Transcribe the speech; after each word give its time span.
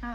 Ja. 0.00 0.14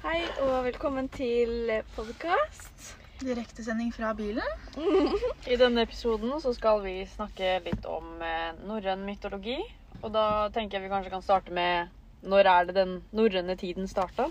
Hei 0.00 0.22
og 0.40 0.62
velkommen 0.64 1.10
til 1.12 1.68
podkast. 1.92 2.94
Direktesending 3.20 3.90
fra 3.92 4.14
bilen. 4.16 4.62
I 5.52 5.58
denne 5.60 5.84
episoden 5.84 6.32
så 6.40 6.54
skal 6.56 6.80
vi 6.80 6.94
snakke 7.10 7.58
litt 7.66 7.84
om 7.84 8.22
eh, 8.24 8.54
norrøn 8.64 9.04
mytologi. 9.04 9.58
Og 10.00 10.14
da 10.14 10.48
tenker 10.54 10.78
jeg 10.78 10.86
vi 10.86 10.92
kanskje 10.94 11.12
kan 11.12 11.26
starte 11.26 11.52
med 11.52 11.92
når 12.24 12.50
er 12.54 12.70
det 12.70 12.78
den 12.78 12.96
norrøne 13.20 13.58
tiden 13.60 13.90
starta? 13.90 14.30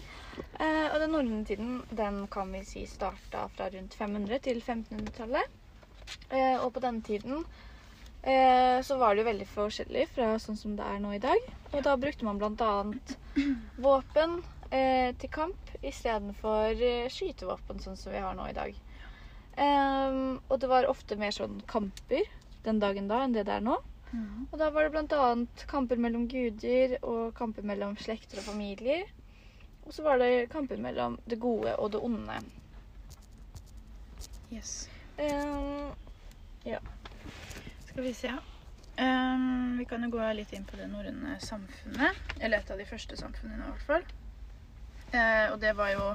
Eh, 0.57 0.89
og 0.89 0.97
den 1.03 1.13
norrøne 1.13 1.45
tiden 1.45 1.77
den 1.93 2.23
kan 2.33 2.49
vi 2.57 2.65
si 2.65 2.87
starta 2.89 3.45
fra 3.53 3.69
rundt 3.77 3.93
500 4.01 4.43
til 4.49 4.65
1500-tallet. 4.65 5.55
Eh, 6.33 6.57
og 6.57 6.71
på 6.73 6.81
denne 6.81 7.05
tiden 7.05 7.45
eh, 8.25 8.81
så 8.81 8.97
var 8.97 9.13
det 9.13 9.27
jo 9.27 9.29
veldig 9.29 9.51
forskjellig 9.53 10.09
fra 10.17 10.33
sånn 10.41 10.57
som 10.57 10.73
det 10.79 10.89
er 10.89 10.99
nå 11.05 11.13
i 11.13 11.25
dag. 11.29 11.49
Og 11.75 11.81
da 11.85 11.99
brukte 12.01 12.25
man 12.25 12.41
bl.a. 12.41 12.77
våpen 13.89 14.39
eh, 14.71 15.11
til 15.19 15.31
kamp 15.33 15.75
istedenfor 15.81 16.81
eh, 16.81 17.09
skytevåpen, 17.13 17.81
sånn 17.83 17.99
som 17.99 18.13
vi 18.15 18.23
har 18.23 18.37
nå 18.37 18.47
i 18.49 18.55
dag. 18.57 18.77
Um, 19.57 20.37
og 20.51 20.59
det 20.61 20.69
var 20.69 20.85
ofte 20.85 21.17
mer 21.17 21.33
sånn 21.33 21.61
kamper 21.65 22.27
den 22.67 22.77
dagen 22.83 23.07
da 23.09 23.23
enn 23.25 23.33
det 23.33 23.47
det 23.47 23.55
er 23.57 23.63
nå. 23.65 23.79
Og 24.51 24.59
da 24.59 24.69
var 24.71 24.87
det 24.87 24.91
bl.a. 24.93 25.29
kamper 25.67 25.99
mellom 25.99 26.27
guder 26.31 26.95
og 27.01 27.33
kamper 27.35 27.65
mellom 27.67 27.97
slekter 27.99 28.39
og 28.39 28.47
familier. 28.47 29.07
Og 29.85 29.93
så 29.95 30.03
var 30.03 30.21
det 30.21 30.49
kamper 30.51 30.79
mellom 30.79 31.17
det 31.27 31.39
gode 31.39 31.75
og 31.75 31.91
det 31.91 31.99
onde. 32.03 32.37
Yes. 34.51 34.89
Ehm, 35.17 35.91
Skal 37.89 38.03
vi 38.03 38.13
se. 38.13 38.31
Um, 38.97 39.77
vi 39.77 39.85
kan 39.85 40.03
jo 40.03 40.09
gå 40.09 40.31
litt 40.33 40.53
inn 40.53 40.65
på 40.65 40.79
det 40.79 40.87
norrøne 40.89 41.37
samfunnet. 41.43 42.17
Eller 42.39 42.59
et 42.59 42.71
av 42.71 42.79
de 42.79 42.87
første 42.87 43.17
samfunnene, 43.19 43.63
i 43.63 43.75
hvert 43.75 43.87
fall. 43.91 44.07
Eh, 45.11 45.45
og 45.53 45.59
det 45.61 45.71
var 45.77 45.93
jo 45.93 46.07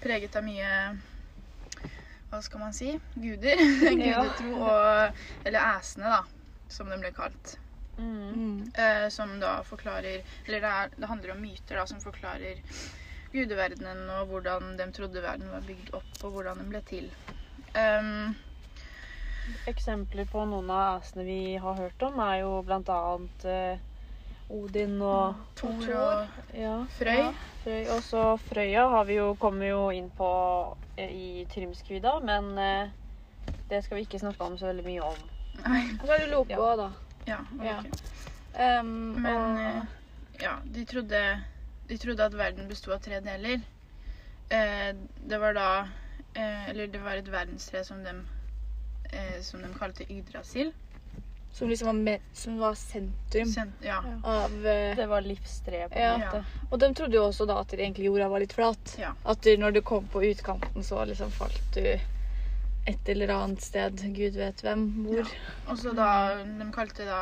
preget 0.00 0.36
av 0.40 0.44
mye 0.46 0.68
Hva 2.30 2.38
skal 2.40 2.62
man 2.62 2.72
si? 2.72 2.94
Guder. 3.14 3.60
Gudetro 3.92 4.54
og 4.56 5.18
Eller 5.44 5.60
æsene, 5.76 6.08
da, 6.08 6.22
som 6.72 6.88
de 6.88 6.96
ble 7.02 7.10
kalt. 7.16 7.58
mm, 7.98 8.72
Eh, 8.72 9.08
som 9.12 9.34
da 9.40 9.58
forklarer 9.68 10.22
Eller 10.46 10.60
det, 10.64 10.70
er, 10.70 10.94
det 10.96 11.10
handler 11.10 11.34
om 11.34 11.42
myter 11.44 11.76
da, 11.76 11.84
som 11.86 12.00
forklarer 12.00 12.62
gudeverdenen 13.32 14.08
og 14.12 14.26
hvordan 14.28 14.74
de 14.76 14.86
trodde 14.92 15.22
verden 15.24 15.48
var 15.52 15.62
bygd 15.64 15.94
opp, 15.96 16.16
og 16.24 16.34
hvordan 16.34 16.58
den 16.60 16.68
ble 16.68 16.82
til. 16.84 17.06
Um, 17.72 18.34
Eksempler 19.70 20.28
på 20.28 20.42
noen 20.50 20.68
av 20.70 20.98
æsene 21.00 21.24
vi 21.24 21.38
har 21.56 21.78
hørt 21.78 22.04
om, 22.04 22.20
er 22.20 22.42
jo 22.42 22.50
blant 22.68 22.90
annet 22.92 23.46
eh, 23.48 23.80
Odin 24.52 24.98
og 25.02 25.38
Thor 25.56 25.88
og 25.96 26.56
ja, 26.56 26.74
Frøy. 26.98 27.16
Ja, 27.16 27.28
Frøy. 27.62 27.82
Og 27.94 28.02
så 28.04 28.24
Frøya 28.42 28.84
har 28.92 29.04
vi 29.08 29.16
jo, 29.18 29.30
kommer 29.40 29.66
jo 29.70 29.82
inn 29.94 30.10
på 30.16 30.28
eh, 30.96 31.10
i 31.12 31.46
Trymskvida, 31.52 32.18
men 32.24 32.50
eh, 32.60 32.90
det 33.70 33.82
skal 33.86 33.98
vi 34.00 34.04
ikke 34.06 34.20
snakke 34.20 34.44
om 34.44 34.58
så 34.60 34.68
veldig 34.70 34.84
mye 34.86 35.06
om. 35.06 35.22
Nei. 35.62 35.82
Og 36.00 36.06
så 36.06 36.12
er 36.16 36.24
det 36.24 36.30
Loke 36.32 36.52
Ja. 36.58 36.76
da. 36.76 36.90
Ja, 37.28 37.38
Ja. 37.62 37.78
ok. 37.80 37.90
Ehm, 38.54 38.92
Men 39.22 39.36
og, 39.36 39.60
eh, 39.60 40.42
ja, 40.42 40.56
de 40.74 40.84
trodde, 40.84 41.22
de 41.88 41.98
trodde 41.98 42.24
at 42.24 42.34
verden 42.36 42.68
besto 42.68 42.92
av 42.92 43.00
tre 43.00 43.20
deler. 43.24 43.62
Eh, 44.52 44.92
det 45.16 45.38
var 45.40 45.54
da 45.56 45.68
eh, 46.34 46.68
Eller 46.70 46.86
det 46.92 47.00
var 47.00 47.16
et 47.16 47.28
verdenstre 47.32 47.84
som 47.84 48.02
de, 48.04 48.12
eh, 49.12 49.40
som 49.42 49.62
de 49.62 49.72
kalte 49.74 50.04
Yggdrasil. 50.12 50.72
Som 51.52 51.68
liksom 51.68 51.86
var, 51.86 51.98
med, 52.00 52.20
som 52.32 52.58
var 52.58 52.74
sentrum 52.74 53.48
Sen, 53.52 53.72
ja. 53.84 53.98
Ja. 54.06 54.14
av 54.24 54.52
uh, 54.52 54.96
Det 54.96 55.06
var 55.10 55.20
livstreet, 55.26 55.90
på 55.92 55.98
Ja. 55.98 56.14
en 56.14 56.20
måte. 56.20 56.44
Og 56.70 56.78
de 56.80 56.88
trodde 56.94 57.16
jo 57.18 57.26
også 57.28 57.46
da 57.46 57.58
at 57.60 57.74
egentlig 57.76 58.06
jorda 58.08 58.28
var 58.32 58.40
litt 58.40 58.52
flat. 58.56 58.94
Ja. 58.98 59.12
At 59.28 59.42
du, 59.44 59.52
når 59.60 59.70
du 59.76 59.82
kom 59.82 60.06
på 60.08 60.22
utkanten, 60.30 60.82
så 60.82 61.04
liksom 61.04 61.30
falt 61.30 61.60
du 61.74 61.84
et 62.86 63.08
eller 63.08 63.28
annet 63.34 63.62
sted. 63.62 64.00
Gud 64.16 64.38
vet 64.40 64.62
hvem. 64.64 64.86
Hvor. 65.06 65.18
Ja. 65.20 65.24
Og 65.68 65.78
så 65.78 65.92
da 65.94 66.08
De 66.44 66.70
kalte 66.74 67.04
det 67.04 67.10
da 67.12 67.20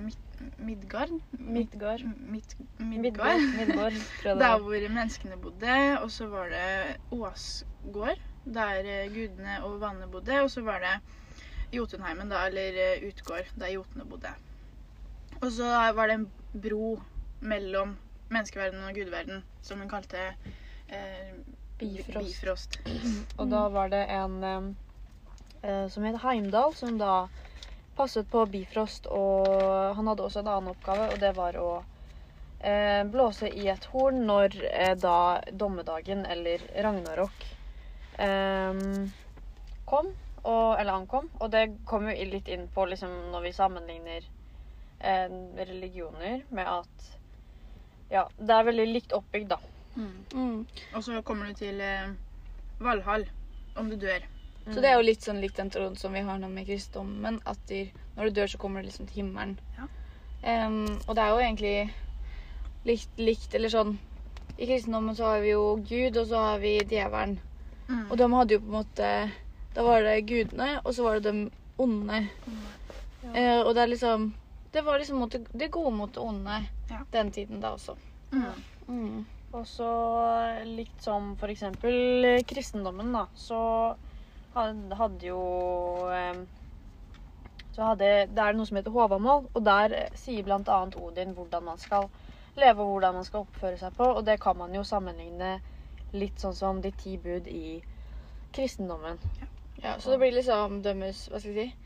Mid, 0.00 0.14
Midgard? 0.58 1.10
Midgard. 1.38 2.00
Mid. 2.16 2.54
Midgard. 2.78 3.42
Midgård, 3.58 3.98
tror 4.22 4.38
Der 4.44 4.58
hvor 4.62 4.88
menneskene 4.88 5.36
bodde. 5.36 5.98
Og 6.00 6.10
så 6.10 6.26
var 6.30 6.48
det 6.54 6.96
Åsgård, 7.12 8.22
der 8.54 8.80
eh, 8.86 9.10
gudene 9.12 9.58
og 9.66 9.80
vannet 9.82 10.10
bodde. 10.10 10.40
Og 10.42 10.50
så 10.50 10.62
var 10.64 10.80
det 10.80 10.94
Jotunheimen, 11.72 12.28
da, 12.32 12.46
eller 12.46 12.78
eh, 12.78 13.04
Utgård, 13.08 13.48
der 13.56 13.74
jotene 13.74 14.04
bodde. 14.08 14.32
Og 15.40 15.50
så 15.52 15.68
var 15.96 16.08
det 16.08 16.18
en 16.20 16.28
bro 16.52 16.94
mellom 17.40 17.96
menneskeverdenen 18.32 18.88
og 18.88 18.96
gudeverden, 18.96 19.42
som 19.64 19.80
hun 19.80 19.90
kalte 19.90 20.30
eh, 20.88 21.32
Bifrost. 21.78 22.28
Bifrost. 22.28 22.78
Og 23.40 23.48
da 23.50 23.66
var 23.72 23.90
det 23.92 24.04
en 24.14 24.36
eh, 24.46 24.68
eh, 25.62 25.86
som 25.90 26.06
het 26.06 26.20
Heimdal, 26.22 26.74
som 26.78 26.98
da 27.00 27.26
passet 27.96 28.28
på 28.30 28.44
Bifrost. 28.46 29.08
Og 29.10 29.96
han 29.96 30.12
hadde 30.12 30.28
også 30.28 30.44
en 30.44 30.52
annen 30.52 30.74
oppgave, 30.74 31.08
og 31.10 31.18
det 31.22 31.32
var 31.36 31.58
å 31.58 31.70
eh, 32.60 33.02
blåse 33.10 33.50
i 33.50 33.66
et 33.72 33.88
horn 33.92 34.22
når 34.28 34.58
eh, 34.70 34.94
da 35.00 35.42
dommedagen, 35.50 36.24
eller 36.26 36.62
Ragnarok, 36.86 37.48
eh, 38.18 38.84
kom. 39.90 40.14
Og, 40.42 40.80
eller 40.80 40.92
ankom. 40.92 41.28
Og 41.40 41.50
det 41.52 41.68
kom 41.86 42.08
jo 42.10 42.30
litt 42.30 42.48
inn 42.50 42.66
på 42.74 42.86
liksom, 42.90 43.12
når 43.30 43.44
vi 43.46 43.52
sammenligner 43.54 44.24
eh, 44.98 45.28
religioner 45.62 46.42
med 46.50 46.66
at 46.66 47.10
Ja, 48.12 48.26
det 48.36 48.52
er 48.52 48.66
veldig 48.66 48.88
likt 48.90 49.14
oppbygd, 49.16 49.54
da. 49.54 49.58
Mm. 49.96 50.66
Og 50.94 51.04
så 51.04 51.22
kommer 51.24 51.48
du 51.48 51.54
til 51.62 51.80
eh, 51.80 52.12
Valhall, 52.80 53.24
om 53.76 53.88
du 53.88 53.96
dør. 53.96 54.26
Så 54.66 54.78
det 54.80 54.92
er 54.92 54.98
jo 54.98 55.06
litt 55.06 55.24
sånn 55.24 55.40
likt 55.42 55.58
den 55.58 55.72
troen 55.74 55.96
som 55.98 56.14
vi 56.14 56.22
har 56.22 56.38
nå 56.38 56.48
med 56.52 56.68
kristendommen. 56.68 57.40
At 57.50 57.58
de, 57.70 57.86
når 58.16 58.28
du 58.28 58.38
dør, 58.38 58.50
så 58.52 58.60
kommer 58.62 58.82
du 58.82 58.88
liksom 58.88 59.08
til 59.08 59.22
himmelen. 59.22 59.56
Ja. 59.78 59.88
Um, 60.42 61.00
og 61.06 61.16
det 61.16 61.24
er 61.24 61.30
jo 61.30 61.42
egentlig 61.42 61.74
likt, 62.82 63.10
likt 63.14 63.52
Eller 63.54 63.70
sånn 63.70 63.92
I 64.56 64.66
kristendommen 64.66 65.14
så 65.14 65.28
har 65.28 65.44
vi 65.44 65.52
jo 65.52 65.76
Gud, 65.86 66.18
og 66.18 66.26
så 66.30 66.44
har 66.46 66.62
vi 66.62 66.76
djevelen. 66.80 67.36
Mm. 67.88 68.04
Og 68.08 68.16
de 68.18 68.28
hadde 68.34 68.56
jo 68.56 68.62
på 68.62 68.70
en 68.70 68.76
måte 68.78 69.10
Da 69.74 69.82
var 69.82 70.02
det 70.04 70.20
gudene, 70.28 70.80
og 70.84 70.94
så 70.94 71.04
var 71.06 71.20
det 71.20 71.30
de 71.32 71.50
onde. 71.80 72.18
Eh, 73.34 73.60
og 73.62 73.74
det 73.74 73.82
er 73.82 73.92
liksom 73.92 74.32
Det 74.72 74.82
var 74.84 74.98
liksom 74.98 75.18
mot 75.20 75.32
det, 75.32 75.46
det 75.52 75.70
gode 75.70 75.92
mot 75.96 76.12
det 76.14 76.20
onde 76.20 76.64
Ja. 76.90 76.98
den 77.12 77.30
tiden 77.32 77.60
da 77.60 77.70
også. 77.72 77.94
Mm. 78.32 78.44
Mm. 78.88 79.26
Og 79.52 79.66
så 79.66 80.64
likt 80.64 81.02
som 81.02 81.36
for 81.36 81.48
eksempel 81.48 82.42
kristendommen, 82.48 83.12
da, 83.12 83.26
så 83.34 83.94
hadde, 84.54 84.96
hadde 84.96 85.26
jo 85.26 85.40
eh, 86.08 86.42
Så 87.72 87.82
hadde 87.82 88.26
Det 88.32 88.38
er 88.38 88.52
noe 88.56 88.66
som 88.66 88.76
heter 88.76 88.90
Håvamål, 88.90 89.46
og 89.54 89.64
der 89.64 90.08
sier 90.14 90.52
annet 90.52 90.96
Odin 90.96 91.34
hvordan 91.34 91.64
man 91.64 91.78
skal 91.78 92.08
leve 92.56 92.82
og 92.82 92.88
hvordan 92.92 93.14
man 93.14 93.24
skal 93.24 93.46
oppføre 93.46 93.78
seg 93.80 93.94
på, 93.96 94.04
og 94.04 94.24
det 94.26 94.40
kan 94.40 94.56
man 94.56 94.74
jo 94.74 94.82
sammenligne 94.84 95.60
litt 96.12 96.40
sånn 96.40 96.54
som 96.54 96.80
de 96.84 96.90
ti 96.92 97.16
bud 97.16 97.46
i 97.48 97.80
kristendommen. 98.52 99.16
Ja, 99.40 99.46
så 99.98 100.12
det 100.12 100.18
blir 100.22 100.34
liksom 100.36 100.80
dømmes 100.84 101.24
Hva 101.30 101.40
skal 101.42 101.56
jeg 101.56 101.72
si 101.72 101.78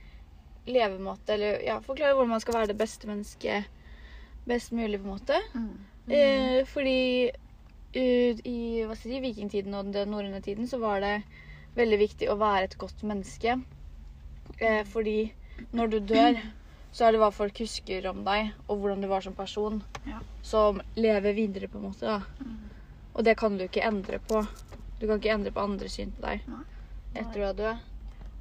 levemåte, 0.67 1.34
eller 1.37 1.61
ja, 1.62 1.77
forklare 1.81 2.17
hvordan 2.17 2.33
man 2.34 2.41
skal 2.43 2.57
være 2.57 2.73
det 2.73 2.79
beste 2.81 3.07
mennesket 3.07 3.69
best 4.47 4.73
mulig, 4.75 4.99
på 4.99 5.07
en 5.07 5.12
måte. 5.12 5.37
Mm. 5.55 5.77
Eh, 6.11 6.59
fordi 6.67 7.31
eh, 7.95 8.41
i 8.43 8.83
hva 8.83 8.97
skal 8.97 9.12
jeg 9.12 9.21
si, 9.21 9.23
vikingtiden 9.23 9.75
og 9.79 9.93
den 9.95 10.11
norrøne 10.11 10.41
tiden 10.43 10.67
så 10.71 10.81
var 10.83 11.01
det 11.05 11.15
veldig 11.79 11.99
viktig 12.03 12.31
å 12.33 12.39
være 12.41 12.67
et 12.67 12.77
godt 12.83 13.05
menneske. 13.06 13.56
Eh, 14.59 14.83
fordi 14.91 15.33
når 15.71 15.95
du 15.95 15.99
dør, 16.12 16.39
så 16.91 17.06
er 17.06 17.15
det 17.15 17.23
hva 17.23 17.31
folk 17.35 17.59
husker 17.62 18.06
om 18.11 18.25
deg, 18.27 18.51
og 18.67 18.81
hvordan 18.83 19.03
du 19.03 19.09
var 19.11 19.23
som 19.23 19.35
person, 19.39 19.83
Ja. 20.06 20.19
som 20.43 20.81
lever 20.97 21.33
videre, 21.37 21.69
på 21.69 21.79
en 21.79 21.91
måte. 21.93 22.06
da. 22.06 22.21
Mm. 22.41 22.56
Og 23.15 23.25
det 23.25 23.37
kan 23.39 23.56
du 23.56 23.65
ikke 23.65 23.87
endre 23.87 24.19
på. 24.19 24.43
Du 25.00 25.06
kan 25.06 25.19
ikke 25.20 25.35
endre 25.35 25.53
på 25.53 25.62
andres 25.62 25.94
syn 25.94 26.11
på 26.11 26.23
deg 26.26 26.41
etter 27.15 27.32
du 27.41 27.44
er 27.44 27.55
død. 27.55 27.76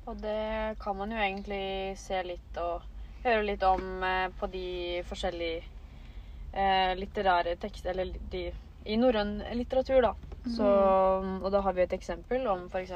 Og 0.06 0.18
det 0.22 0.76
kan 0.82 0.98
man 0.98 1.12
jo 1.12 1.18
egentlig 1.18 1.98
se 1.98 2.20
litt 2.26 2.60
og 2.62 2.84
høre 3.26 3.46
litt 3.48 3.64
om 3.66 4.04
eh, 4.06 4.28
på 4.38 4.50
de 4.54 4.68
forskjellige 5.10 5.64
eh, 6.54 6.94
litterære 7.00 7.56
tekster 7.62 7.96
Eller 7.96 8.14
de 8.32 8.52
i 8.86 8.98
norrøn 9.02 9.40
litteratur, 9.58 10.04
da. 10.06 10.12
Så, 10.46 10.66
og 11.42 11.48
da 11.50 11.62
har 11.66 11.74
vi 11.74 11.82
et 11.82 11.94
eksempel 11.96 12.44
om 12.46 12.68
f.eks. 12.70 12.92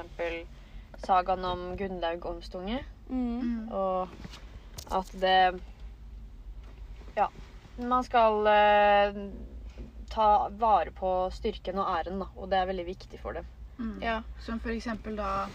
sagaen 1.02 1.46
om 1.50 1.64
Gunnlaug 1.80 2.28
Omstunge. 2.30 2.84
Mm. 3.10 3.40
Mm. 3.42 3.72
Og 3.74 4.08
at 5.00 5.14
det 5.22 5.40
Ja. 7.18 7.26
Man 7.80 8.04
skal 8.04 8.48
eh, 8.54 9.18
ta 10.14 10.50
vare 10.62 10.92
på 10.92 11.30
styrken 11.34 11.80
og 11.82 11.90
æren, 11.90 12.22
da. 12.22 12.30
Og 12.36 12.52
det 12.52 12.60
er 12.60 12.70
veldig 12.70 12.86
viktig 12.86 13.20
for 13.20 13.40
dem. 13.40 13.50
Mm. 13.80 13.98
Ja. 14.04 14.22
Som 14.46 14.60
for 14.60 14.70
eksempel 14.76 15.18
da 15.18 15.48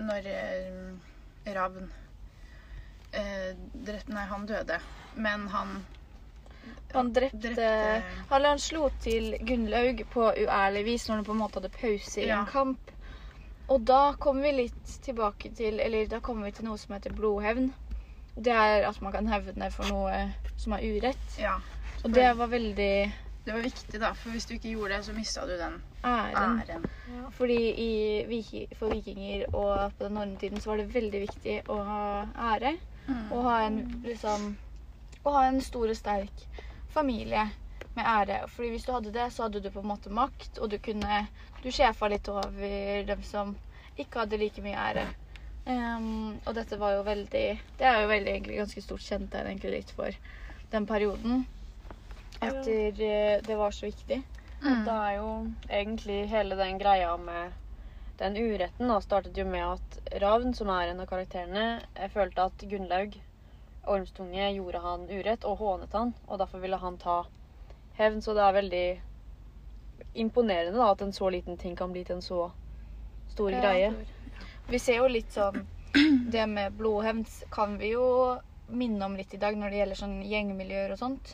Når 0.00 0.26
eh, 0.26 1.54
Ravn 1.54 1.90
eh, 3.12 3.50
drepte 3.86 4.12
Nei, 4.14 4.26
han 4.30 4.46
døde. 4.48 4.78
Men 5.16 5.48
han 5.52 5.74
Han 6.92 7.12
drepte, 7.14 7.52
Eller 8.30 8.48
han 8.48 8.58
slo 8.62 8.88
til 9.02 9.36
Gunnlaug 9.46 10.02
på 10.12 10.26
uærlig 10.44 10.84
vis 10.88 11.06
når 11.08 11.20
han 11.20 11.24
på 11.28 11.32
en 11.36 11.42
måte 11.42 11.60
hadde 11.60 11.72
pause 11.76 12.20
i 12.22 12.26
Ja. 12.28 12.40
en 12.40 12.46
kamp. 12.50 12.90
Og 13.70 13.84
da 13.86 14.12
kommer 14.18 14.42
vi 14.48 14.52
litt 14.64 14.96
tilbake 15.04 15.52
til 15.54 15.78
Eller 15.80 16.06
da 16.10 16.18
kommer 16.20 16.44
vi 16.48 16.52
til 16.58 16.66
noe 16.66 16.78
som 16.78 16.94
heter 16.96 17.14
blodhevn. 17.14 17.72
Det 18.36 18.52
er 18.52 18.86
at 18.88 19.00
man 19.02 19.12
kan 19.12 19.26
hevne 19.28 19.70
for 19.70 19.84
noe 19.90 20.32
som 20.56 20.72
er 20.72 20.82
urett. 20.86 21.38
Ja. 21.38 21.58
Og 22.04 22.12
det 22.14 22.30
var 22.38 22.46
veldig 22.48 23.12
Det 23.44 23.52
var 23.52 23.64
viktig, 23.64 24.00
da, 24.00 24.10
for 24.14 24.34
hvis 24.34 24.46
du 24.46 24.54
ikke 24.54 24.74
gjorde 24.74 24.96
det, 24.96 25.04
så 25.06 25.12
mista 25.16 25.46
du 25.48 25.54
den 25.56 25.78
æren. 26.04 26.60
æren. 26.60 26.84
Fordi 27.32 27.58
i, 27.72 28.66
for 28.76 28.92
vikinger 28.92 29.46
og 29.54 29.94
på 29.96 30.04
den 30.04 30.18
norrøne 30.18 30.60
så 30.60 30.70
var 30.70 30.82
det 30.82 30.94
veldig 30.94 31.22
viktig 31.24 31.54
å 31.72 31.78
ha 31.86 32.02
ære. 32.52 32.74
Mm. 33.06 33.24
Å 33.32 33.40
ha 33.46 33.54
en 33.66 33.80
liksom 34.04 34.52
Å 35.20 35.32
ha 35.34 35.40
en 35.48 35.58
stor 35.60 35.90
og 35.92 35.96
sterk 35.96 36.44
familie 36.92 37.42
med 37.96 38.06
ære. 38.06 38.38
Fordi 38.48 38.70
hvis 38.72 38.86
du 38.86 38.92
hadde 38.92 39.12
det, 39.12 39.26
så 39.32 39.46
hadde 39.46 39.60
du 39.60 39.70
på 39.72 39.82
en 39.82 39.90
måte 39.90 40.12
makt, 40.12 40.60
og 40.60 40.70
du 40.70 40.78
kunne 40.78 41.26
Du 41.62 41.68
sjefa 41.68 42.08
litt 42.08 42.28
over 42.32 43.04
dem 43.04 43.22
som 43.22 43.56
ikke 43.98 44.22
hadde 44.22 44.38
like 44.40 44.62
mye 44.64 44.80
ære. 44.80 45.06
Um, 45.66 46.38
og 46.46 46.54
dette 46.56 46.78
var 46.80 46.94
jo 46.96 47.02
veldig 47.04 47.44
Det 47.78 47.84
er 47.84 48.00
jo 48.00 48.08
veldig 48.08 48.30
egentlig 48.32 48.56
ganske 48.62 48.80
stort 48.80 49.04
kjent 49.04 49.28
der, 49.32 49.44
egentlig 49.44 49.74
litt 49.74 49.90
for 49.92 50.16
den 50.72 50.86
perioden. 50.88 51.44
Etter 52.40 53.00
eh, 53.02 53.40
det 53.46 53.56
var 53.56 53.70
så 53.74 53.86
viktig. 53.86 54.22
Mm. 54.62 54.84
Da 54.84 54.94
er 55.08 55.16
jo 55.16 55.30
egentlig 55.68 56.20
hele 56.28 56.56
den 56.56 56.78
greia 56.78 57.16
med 57.16 57.52
den 58.20 58.36
uretten 58.36 58.88
da, 58.92 58.98
startet 59.00 59.36
jo 59.36 59.46
med 59.48 59.64
at 59.64 60.20
Ravn, 60.20 60.52
som 60.54 60.68
er 60.68 60.90
en 60.92 61.00
av 61.00 61.08
karakterene, 61.08 61.80
følte 62.12 62.44
at 62.50 62.64
Gunnlaug, 62.68 63.16
Ormstunge, 63.88 64.50
gjorde 64.52 64.82
han 64.84 65.06
urett 65.08 65.46
og 65.48 65.56
hånet 65.62 65.96
han, 65.96 66.12
og 66.28 66.38
derfor 66.42 66.60
ville 66.60 66.76
han 66.76 66.98
ta 67.00 67.22
hevn. 67.96 68.20
Så 68.20 68.34
det 68.36 68.44
er 68.44 68.58
veldig 68.58 68.84
imponerende 70.20 70.76
da, 70.76 70.90
at 70.92 71.02
en 71.02 71.12
så 71.16 71.30
liten 71.32 71.56
ting 71.56 71.76
kan 71.76 71.92
bli 71.92 72.04
til 72.04 72.18
en 72.18 72.22
så 72.24 72.50
stor 73.32 73.52
Ja. 73.52 73.60
greie. 73.60 74.06
Vi 74.68 74.78
ser 74.78 75.00
jo 75.00 75.08
litt 75.08 75.32
sånn 75.32 75.66
Det 76.30 76.44
med 76.46 76.76
blodhevn 76.78 77.24
kan 77.50 77.78
vi 77.78 77.88
jo 77.96 78.38
minne 78.68 79.04
om 79.04 79.16
litt 79.18 79.32
i 79.34 79.40
dag 79.42 79.56
når 79.58 79.70
det 79.70 79.78
gjelder 79.80 79.98
sånn 79.98 80.20
gjengmiljøer 80.22 80.92
og 80.92 80.98
sånt. 81.00 81.32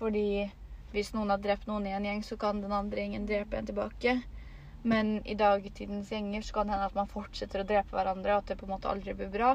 Fordi 0.00 0.48
hvis 0.90 1.12
noen 1.14 1.30
har 1.30 1.42
drept 1.42 1.68
noen 1.70 1.86
i 1.86 1.94
en 1.94 2.08
gjeng, 2.08 2.24
så 2.26 2.38
kan 2.40 2.62
den 2.64 2.74
andre 2.74 3.04
gjengen 3.04 3.28
drepe 3.28 3.60
en 3.60 3.68
tilbake. 3.68 4.16
Men 4.82 5.18
i 5.28 5.36
dagtidens 5.38 6.10
gjenger 6.10 6.42
så 6.42 6.56
kan 6.56 6.66
det 6.66 6.74
hende 6.74 6.88
at 6.88 6.96
man 6.96 7.10
fortsetter 7.10 7.62
å 7.62 7.68
drepe 7.68 7.94
hverandre, 7.94 8.34
og 8.34 8.42
at 8.42 8.50
det 8.50 8.58
på 8.58 8.66
en 8.66 8.74
måte 8.74 8.90
aldri 8.90 9.14
blir 9.14 9.30
bra. 9.32 9.54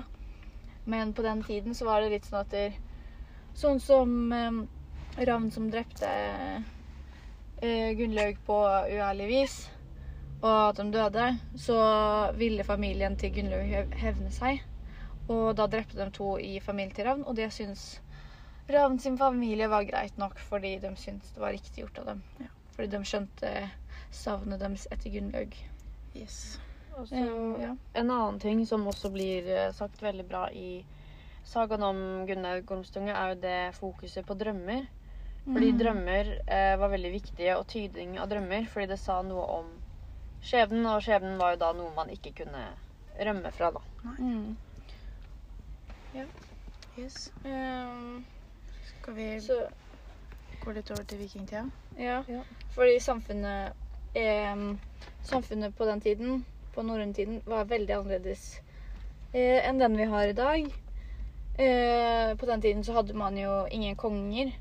Men 0.85 1.13
på 1.17 1.25
den 1.25 1.41
tiden 1.43 1.75
så 1.75 1.89
var 1.89 2.01
det 2.05 2.13
litt 2.13 2.29
sånn 2.29 2.43
at 2.45 2.53
det, 2.53 2.67
Sånn 3.55 3.77
som 3.79 4.33
eh, 4.35 4.57
Ravn 5.23 5.47
som 5.55 5.69
drepte 5.71 6.09
eh, 6.11 7.91
Gunnlaug 7.95 8.41
på 8.43 8.57
uærlig 8.91 9.29
vis 9.29 9.55
og 10.45 10.69
at 10.69 10.77
de 10.77 10.91
døde, 10.91 11.27
så 11.57 11.77
ville 12.37 12.63
familien 12.63 13.15
til 13.17 13.33
Gunnlaug 13.33 13.95
hevne 13.97 14.31
seg. 14.33 14.61
Og 15.31 15.55
da 15.57 15.65
drepte 15.71 15.97
de 15.97 16.09
to 16.13 16.35
i 16.37 16.59
familien 16.61 16.93
til 16.93 17.07
Ravn, 17.07 17.23
og 17.25 17.35
det 17.37 17.49
syns 17.53 18.01
Ravn 18.67 18.99
sin 18.99 19.17
familie 19.17 19.67
var 19.69 19.83
greit 19.85 20.17
nok, 20.17 20.39
fordi 20.41 20.77
de 20.81 20.95
syntes 20.97 21.31
det 21.35 21.41
var 21.41 21.53
riktig 21.53 21.83
gjort 21.83 21.99
av 22.01 22.05
dem. 22.05 22.23
Ja. 22.41 22.49
Fordi 22.75 22.87
de 22.91 23.01
skjønte 23.05 23.51
savnet 24.11 24.59
deres 24.59 24.87
etter 24.91 25.13
Gunnlaug. 25.13 25.53
Yes. 26.15 26.57
Eh, 27.11 27.61
ja. 27.61 27.75
En 27.93 28.11
annen 28.11 28.39
ting 28.39 28.65
som 28.67 28.87
også 28.87 29.11
blir 29.13 29.47
eh, 29.51 29.71
sagt 29.75 30.01
veldig 30.01 30.25
bra 30.27 30.47
i 30.51 30.83
sagaen 31.45 31.83
om 31.85 31.99
Gunnaug 32.25 32.65
Gormstunge, 32.65 33.13
er 33.13 33.33
jo 33.33 33.41
det 33.43 33.57
fokuset 33.77 34.25
på 34.25 34.37
drømmer. 34.39 34.87
Fordi 35.45 35.71
Mm. 35.71 35.77
drømmer 35.77 36.29
eh, 36.47 36.75
var 36.81 36.89
veldig 36.89 37.11
viktige, 37.11 37.57
og 37.57 37.67
tydning 37.67 38.17
av 38.17 38.29
drømmer, 38.29 38.65
fordi 38.65 38.87
det 38.87 38.99
sa 38.99 39.21
noe 39.21 39.45
om 39.59 39.67
skjebnen, 40.41 40.87
og 40.89 41.03
skjebnen 41.05 41.37
var 41.37 41.53
jo 41.53 41.59
da 41.61 41.71
noe 41.77 41.93
man 41.93 42.09
ikke 42.09 42.33
kunne 42.41 42.63
rømme 43.19 43.51
fra, 43.53 43.69
da. 43.71 43.83
Mm. 44.17 44.55
yes. 46.97 47.29
Um, 47.43 48.25
Skal 49.05 49.15
vi 49.15 49.41
så 49.41 49.55
gå 50.63 50.71
litt 50.73 50.87
over 50.89 51.03
til 51.05 51.19
vikingtida? 51.21 51.59
Ja, 51.93 52.23
Ja. 52.27 52.39
fordi 52.73 52.95
samfunnet 52.99 53.73
eh, 54.17 54.63
Samfunnet 55.23 55.75
på 55.77 55.85
den 55.85 56.01
tiden, 56.01 56.45
på 56.73 56.81
norrøntiden, 56.81 57.43
var 57.45 57.69
veldig 57.69 57.93
annerledes 57.99 58.61
eh, 59.33 59.61
enn 59.69 59.77
den 59.77 59.97
vi 59.97 60.09
har 60.09 60.25
i 60.25 60.33
dag. 60.33 60.65
Eh, 61.59 62.33
på 62.37 62.49
den 62.49 62.61
tiden 62.61 62.83
så 62.83 62.93
hadde 62.97 63.13
man 63.13 63.37
jo 63.37 63.67
ingen 63.71 63.95
konger. 63.95 64.51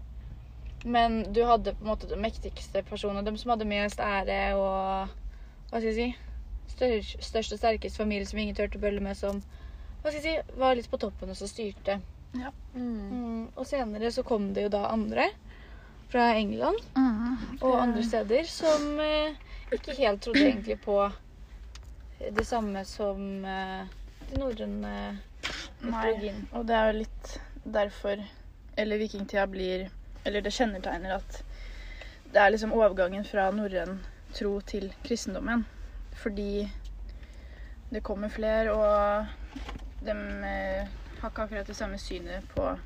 Men 0.85 1.32
du 1.32 1.44
hadde 1.44 1.73
på 1.73 1.81
en 1.85 1.94
måte 1.94 2.08
de 2.12 2.20
mektigste 2.20 2.82
personene, 2.85 3.25
de 3.25 3.38
som 3.38 3.50
hadde 3.56 3.64
mest 3.64 4.00
ære 4.00 4.56
og 4.61 5.08
Hva 5.70 5.81
skal 5.81 5.88
jeg 5.88 5.94
si? 5.94 6.17
Størst, 6.76 7.17
størst 7.25 7.52
og 7.52 7.58
sterkest 7.58 7.97
familie 7.97 8.26
som 8.26 8.38
ingen 8.38 8.55
turte 8.55 8.76
å 8.76 8.85
bølle 8.85 9.00
med, 9.00 9.17
som 9.17 9.40
hva 10.02 10.11
skal 10.12 10.20
jeg 10.20 10.26
si, 10.29 10.58
var 10.61 10.76
litt 10.76 10.90
på 10.93 11.00
toppen 11.00 11.32
og 11.32 11.37
så 11.37 11.49
styrte. 11.49 12.02
Mm, 12.75 13.50
og 13.54 13.66
senere 13.69 14.10
så 14.10 14.25
kom 14.26 14.48
det 14.54 14.66
jo 14.66 14.72
da 14.75 14.88
andre 14.90 15.28
fra 16.10 16.32
England 16.34 16.81
og 17.60 17.76
andre 17.78 18.02
steder 18.06 18.48
som 18.50 18.98
eh, 19.02 19.36
ikke 19.75 19.94
helt 19.98 20.22
trodde 20.22 20.42
egentlig 20.42 20.81
på 20.82 20.98
det 22.19 22.46
samme 22.46 22.84
som 22.88 23.44
eh, 23.44 23.86
den 24.31 24.42
norrøne 24.42 24.94
mytologien. 25.82 26.40
Nei, 26.42 26.58
og 26.58 26.66
det 26.66 26.76
er 26.78 26.90
jo 26.90 26.98
litt 27.02 27.34
derfor 27.64 28.22
Eller 28.76 28.98
vikingtida 28.98 29.46
blir 29.46 29.87
Eller 30.25 30.42
det 30.44 30.52
kjennetegner 30.52 31.19
at 31.19 31.42
det 32.34 32.40
er 32.42 32.50
liksom 32.50 32.72
overgangen 32.75 33.22
fra 33.25 33.46
norrøn 33.54 34.00
tro 34.34 34.56
til 34.66 34.88
kristendommen. 35.04 35.60
Fordi 36.19 36.64
det 37.94 38.02
kommer 38.02 38.28
flere, 38.28 38.72
og 38.75 39.26
de 40.02 40.16
eh, 40.48 40.88
har 41.25 41.31
ikke 41.31 41.43
akkurat 41.43 41.67
det 41.67 41.76
samme 41.76 41.99
synet 41.99 42.49
på 42.53 42.79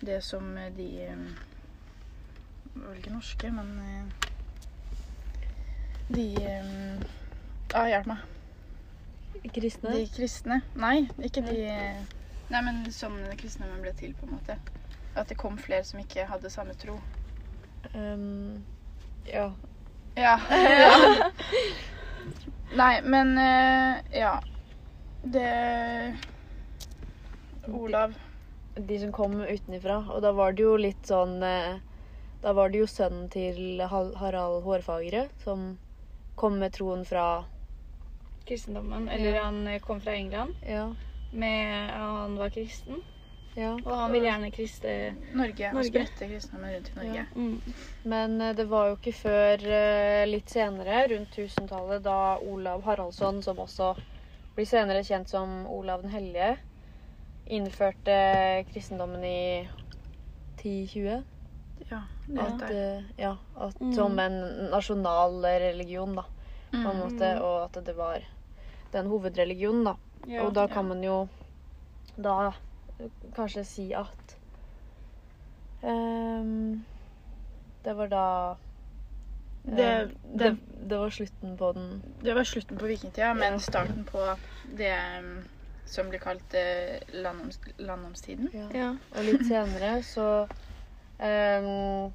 det 0.00 0.20
som 0.26 0.56
de 0.76 0.86
eh, 1.04 1.18
vel 2.74 2.96
ikke 2.98 3.12
norske, 3.14 3.50
men 3.50 3.68
eh, 3.78 4.28
De 6.08 6.24
eh, 6.34 7.04
Ja, 7.72 7.84
hjelp 7.86 8.06
meg. 8.10 8.24
Kristne? 9.54 9.94
De 9.94 10.08
kristne? 10.16 10.58
Nei, 10.74 11.08
ikke 11.22 11.44
de 11.46 11.60
Nei, 12.50 12.60
men 12.60 12.82
sånn 12.92 13.16
kristendommen 13.38 13.80
ble 13.80 13.94
til, 13.96 14.12
på 14.18 14.26
en 14.26 14.34
måte. 14.34 14.58
At 15.14 15.30
det 15.30 15.38
kom 15.40 15.54
flere 15.58 15.86
som 15.88 16.02
ikke 16.02 16.26
hadde 16.28 16.50
samme 16.52 16.74
tro. 16.76 16.98
Um, 17.94 18.64
ja. 19.24 19.46
Ja. 20.18 20.34
Nei, 22.82 22.92
men 23.06 23.32
eh, 23.38 24.02
ja. 24.18 24.34
Det 25.22 25.48
Olav. 27.68 28.14
De 28.74 28.98
som 28.98 29.12
kom 29.12 29.40
utenifra. 29.40 29.98
Og 30.10 30.22
da 30.22 30.32
var 30.32 30.52
det 30.52 30.62
jo 30.64 30.76
litt 30.80 31.06
sånn 31.06 31.42
eh, 31.44 31.80
Da 32.42 32.52
var 32.56 32.72
det 32.72 32.80
jo 32.80 32.86
sønnen 32.90 33.28
til 33.30 33.78
Harald 33.86 34.64
Hårfagre 34.64 35.28
som 35.44 35.76
kom 36.34 36.56
med 36.58 36.72
troen 36.74 37.04
fra 37.06 37.44
Kristendommen. 38.48 39.08
Eller 39.08 39.34
Ja. 39.36 39.44
han 39.44 39.66
eh, 39.68 39.78
kom 39.80 40.00
fra 40.00 40.14
England. 40.16 40.54
Ja. 40.66 40.94
Med, 41.32 41.90
han 41.90 42.34
var 42.36 42.50
kristen, 42.50 42.98
ja. 43.54 43.70
og 43.84 43.92
han 43.96 44.12
ville 44.12 44.26
gjerne 44.26 44.50
kriste 44.50 45.14
Norge. 45.32 45.70
Og 45.72 45.86
sprette 45.86 46.26
kristendommen 46.28 46.74
rundt 46.74 46.90
i 46.90 46.96
Norge. 46.98 47.26
mm. 47.34 47.60
Men 48.04 48.40
eh, 48.40 48.56
det 48.56 48.66
var 48.68 48.88
jo 48.88 48.96
ikke 48.98 49.14
før 49.20 49.64
litt 50.26 50.50
senere, 50.50 51.06
rundt 51.14 51.38
1000-tallet, 51.38 52.02
da 52.04 52.38
Olav 52.42 52.82
Haraldsson, 52.84 53.40
som 53.42 53.62
også 53.62 53.94
blir 54.56 54.66
senere 54.68 55.04
kjent 55.04 55.30
som 55.30 55.62
Olav 55.70 56.02
den 56.02 56.10
hellige, 56.12 56.56
innførte 57.52 58.14
kristendommen 58.72 59.24
i 59.24 59.68
1020. 60.58 61.22
Ja, 61.90 62.02
det 62.26 62.38
At, 62.46 62.62
eh, 62.70 63.02
ja, 63.18 63.36
at 63.60 63.80
Mm. 63.80 63.92
Som 63.94 64.18
en 64.18 64.36
nasjonal 64.70 65.42
religion, 65.44 66.14
da, 66.14 66.22
på 66.70 66.76
en 66.76 66.96
mm. 66.96 67.02
måte. 67.02 67.32
Og 67.42 67.64
at 67.64 67.84
det 67.86 67.96
var 67.96 68.22
den 68.92 69.06
hovedreligionen, 69.06 69.84
da. 69.84 69.94
Ja. 70.28 70.44
og 70.46 70.54
da 70.54 70.60
ja. 70.60 70.66
kan 70.70 70.84
man 70.86 71.02
jo 71.02 71.28
da 72.16 72.52
kanskje 73.34 73.64
si 73.66 73.92
at 73.92 74.36
um, 75.82 76.84
Det 77.84 77.94
var 77.96 78.06
da 78.06 78.26
eh, 79.66 79.76
Det- 79.76 80.10
det, 80.22 80.38
det- 80.38 80.88
det 80.88 80.98
var 80.98 81.10
slutten 81.10 81.56
på 81.58 81.72
den 81.74 82.02
Det 82.22 82.34
var 82.34 82.44
slutten 82.44 82.78
på 82.78 82.86
vikingtida, 82.86 83.34
men 83.34 83.60
starten 83.60 84.04
på 84.04 84.36
det 84.76 84.94
um, 85.18 85.44
som 85.86 86.08
blir 86.08 86.18
kalt 86.22 86.54
eh, 86.54 87.00
landoms 87.12 87.60
landomstiden. 87.76 88.48
Ja. 88.74 88.94
Og 89.16 89.24
litt 89.26 89.46
senere 89.48 90.02
så 90.06 90.46
um, 91.18 92.12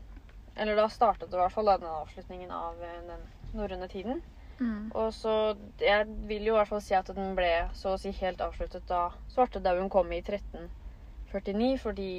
Eller 0.57 0.75
da 0.75 0.87
startet 0.89 1.29
det 1.29 1.37
i 1.37 1.41
hvert 1.43 1.53
fall 1.53 1.69
den 1.69 1.85
avslutningen 1.91 2.51
av 2.51 2.81
eh, 2.81 3.01
den 3.07 3.27
norrøne 3.57 3.87
tiden. 3.87 4.21
Mm. 4.59 4.91
Og 4.95 5.13
så 5.13 5.55
Jeg 5.79 6.07
vil 6.25 6.47
jo 6.47 6.55
i 6.55 6.57
hvert 6.57 6.71
fall 6.71 6.81
si 6.81 6.95
at 6.97 7.11
den 7.13 7.35
ble 7.37 7.69
så 7.77 7.93
å 7.93 8.01
si 8.01 8.11
helt 8.21 8.41
avsluttet 8.41 8.87
da 8.89 9.11
svartedauden 9.35 9.89
kom 9.93 10.09
i 10.11 10.23
1349, 10.23 11.77
fordi 11.83 12.11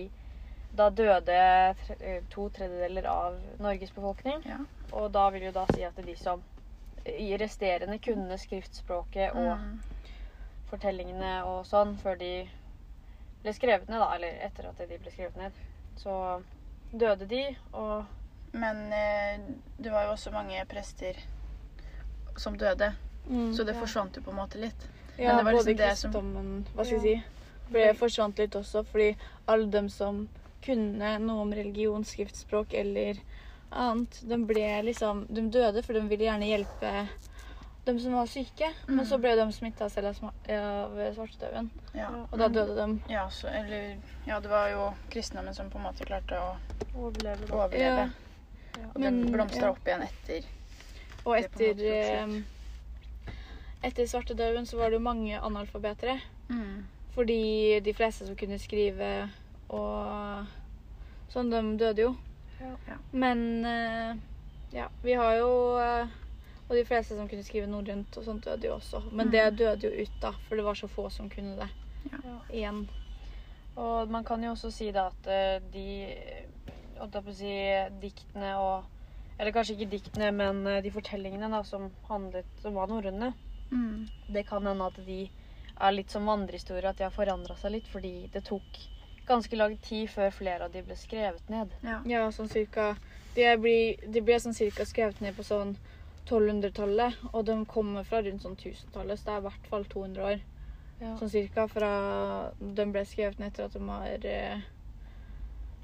da 0.79 0.91
døde 0.91 1.41
eh, 1.99 2.23
to 2.31 2.49
tredjedeler 2.55 3.09
av 3.11 3.41
Norges 3.59 3.91
befolkning. 3.91 4.45
Ja. 4.47 4.61
Og 4.93 5.11
da 5.13 5.29
vil 5.35 5.49
jo 5.49 5.53
da 5.57 5.67
si 5.75 5.83
at 5.83 5.99
de 6.05 6.15
som 6.17 6.45
i 7.09 7.33
resterende 7.41 7.99
kunne 8.05 8.39
skriftspråket 8.39 9.33
og 9.33 9.57
Mm. 9.59 9.79
Fortellingene 10.71 11.45
og 11.49 11.65
sånn 11.67 11.97
før 12.03 12.19
de 12.19 12.49
ble 13.43 13.53
skrevet 13.55 13.89
ned, 13.89 13.99
da, 14.03 14.11
eller 14.15 14.39
etter 14.47 14.69
at 14.69 14.79
de 14.79 14.99
ble 14.99 15.11
skrevet 15.11 15.37
ned, 15.37 15.53
så 15.97 16.43
døde 16.93 17.27
de, 17.29 17.45
og 17.73 18.05
Men 18.53 18.79
eh, 18.93 19.39
det 19.79 19.91
var 19.93 20.07
jo 20.07 20.13
også 20.15 20.31
mange 20.33 20.63
prester 20.71 21.15
som 22.41 22.57
døde, 22.57 22.95
Mm. 23.29 23.53
så 23.53 23.65
det 23.67 23.75
Ja. 23.75 23.81
forsvant 23.81 24.17
jo 24.17 24.23
på 24.23 24.31
en 24.31 24.37
måte 24.39 24.57
litt. 24.59 24.87
Ja, 25.19 25.37
det 25.37 25.45
var 25.45 25.53
både 25.53 25.75
liksom 25.75 25.77
det 25.77 25.99
som- 25.99 26.65
Hva 26.75 26.85
skal 26.85 26.99
jeg 26.99 27.03
si? 27.03 27.25
Ble 27.71 27.93
forsvant 27.95 28.39
litt 28.39 28.53
også, 28.57 28.87
fordi 28.87 29.17
alle 29.47 29.67
dem 29.71 29.89
som 29.91 30.29
kunne 30.63 31.19
noe 31.21 31.41
om 31.43 31.53
religion, 31.53 32.03
skriftspråk 32.05 32.73
eller 32.73 33.19
annet, 33.71 34.23
de 34.27 34.37
ble 34.39 34.83
liksom 34.83 35.27
De 35.33 35.43
døde, 35.51 35.83
for 35.85 35.93
de 35.93 36.01
ville 36.09 36.25
gjerne 36.25 36.47
hjelpe 36.49 37.09
dem 37.89 37.99
som 38.01 38.13
var 38.15 38.27
syke. 38.31 38.69
Men 38.87 39.05
så 39.07 39.17
Mm. 39.19 39.21
ble 39.25 39.35
de 39.37 39.47
smitta 39.53 39.89
selv 39.91 40.07
av 40.13 40.15
svartedauden, 41.15 41.71
Ja. 41.95 42.09
og 42.31 42.39
da 42.39 42.49
døde 42.49 42.75
de. 42.77 43.01
Ja, 43.13 43.27
så, 43.31 43.49
eller, 43.49 43.97
ja, 44.27 44.41
det 44.41 44.51
var 44.51 44.69
jo 44.71 44.93
kristendommen 45.11 45.55
som 45.55 45.71
på 45.71 45.79
en 45.79 45.85
måte 45.89 46.05
klarte 46.07 46.37
å 46.39 46.57
overleve. 46.95 47.47
da. 47.47 47.55
overleve. 47.55 48.11
Ja. 48.79 48.87
Og 48.95 49.01
den 49.03 49.23
Men, 49.25 49.33
blomstra 49.33 49.61
ja. 49.67 49.71
opp 49.71 49.85
igjen 49.89 50.03
etter. 50.03 50.45
Og 51.27 51.35
er 51.37 51.45
etter 51.45 51.83
eh, 51.83 52.43
Etter 53.83 54.07
svartedauden 54.11 54.67
så 54.67 54.77
var 54.79 54.91
det 54.91 54.99
jo 54.99 55.05
mange 55.05 55.39
analfabetere. 55.41 56.21
Mm. 56.51 56.85
Fordi 57.15 57.81
de 57.81 57.93
fleste 57.95 58.27
som 58.27 58.37
kunne 58.37 58.59
skrive 58.59 59.31
og 59.71 60.47
sånn, 61.31 61.51
de 61.51 61.61
døde 61.79 62.03
jo. 62.03 62.17
Ja. 62.61 62.73
Ja. 62.89 62.97
Men 63.13 63.65
eh, 63.65 64.17
ja, 64.73 64.89
vi 65.03 65.15
har 65.15 65.37
jo 65.39 65.51
eh, 65.79 66.07
Og 66.69 66.77
de 66.77 66.85
fleste 66.85 67.17
som 67.17 67.29
kunne 67.29 67.45
skrive 67.47 67.67
norrønt 67.71 68.17
og 68.21 68.25
sånt, 68.27 68.45
døde 68.45 68.67
jo 68.69 68.75
også. 68.77 69.01
Men 69.13 69.31
det 69.33 69.45
Mm. 69.53 69.57
døde 69.57 69.89
jo 69.89 70.03
ut, 70.03 70.21
da, 70.21 70.33
for 70.49 70.57
det 70.57 70.65
var 70.65 70.75
så 70.75 70.89
få 70.89 71.09
som 71.11 71.31
kunne 71.31 71.57
det. 71.57 71.69
Ja. 72.13 72.39
Igjen. 72.53 72.89
Og 73.77 74.09
man 74.11 74.25
kan 74.25 74.43
jo 74.45 74.51
også 74.51 74.71
si 74.73 74.91
da 74.93 75.07
at 75.07 75.27
eh, 75.27 75.61
de 75.73 76.15
holdt 76.99 77.15
jeg 77.15 77.25
på 77.25 77.31
å 77.31 77.35
si, 77.35 77.57
diktene 78.01 78.55
og 78.59 78.85
Eller 79.41 79.53
kanskje 79.53 79.77
ikke 79.79 79.91
diktene, 79.93 80.33
men 80.35 80.67
eh, 80.67 80.81
de 80.83 80.91
fortellingene 80.91 81.49
da, 81.51 81.63
som 81.63 81.93
handlet 82.09 82.45
som 82.61 82.75
var 82.75 82.89
norrøne, 82.89 83.35
Mm. 83.71 84.09
det 84.33 84.47
kan 84.49 84.67
hende 84.67 84.85
at 84.87 84.97
de 85.07 85.29
er 85.81 85.93
litt 85.93 86.11
som 86.11 86.27
vandrehistorier, 86.27 86.89
at 86.89 86.97
de 86.97 87.05
har 87.05 87.11
forandra 87.13 87.55
seg 87.57 87.71
litt, 87.73 87.87
fordi 87.87 88.29
det 88.33 88.43
tok 88.45 88.63
ganske 89.29 89.57
lang 89.57 89.77
tid 89.81 90.09
før 90.11 90.31
flere 90.33 90.65
av 90.65 90.73
de 90.73 90.83
ble 90.83 90.97
skrevet 90.97 91.49
ned. 91.51 91.71
Ja. 91.85 92.01
Ja, 92.05 92.31
sånn 92.31 92.49
cirka 92.51 92.97
De, 93.37 93.45
ble, 93.57 93.97
de 94.11 94.21
ble 94.21 94.41
sånn 94.41 94.55
cirka 94.57 94.83
skrevet 94.85 95.21
ned 95.21 95.37
på 95.37 95.45
sånn 95.45 95.77
1200-tallet, 96.29 97.21
og 97.33 97.45
de 97.49 97.59
kommer 97.69 98.07
fra 98.07 98.23
rundt 98.23 98.45
sånn 98.45 98.57
1000-tallet, 98.59 99.19
så 99.19 99.29
det 99.29 99.35
er 99.35 99.43
i 99.43 99.47
hvert 99.49 99.69
fall 99.73 99.87
200 99.93 100.27
år. 100.31 100.43
Ja. 100.99 101.13
Sånn 101.21 101.31
cirka 101.31 101.69
fra 101.71 101.93
de 102.59 102.87
ble 102.91 103.05
skrevet 103.07 103.39
ned 103.39 103.53
etter 103.53 103.69
at 103.69 103.77
de 103.77 103.83
har 103.87 104.27
eh, 104.27 104.67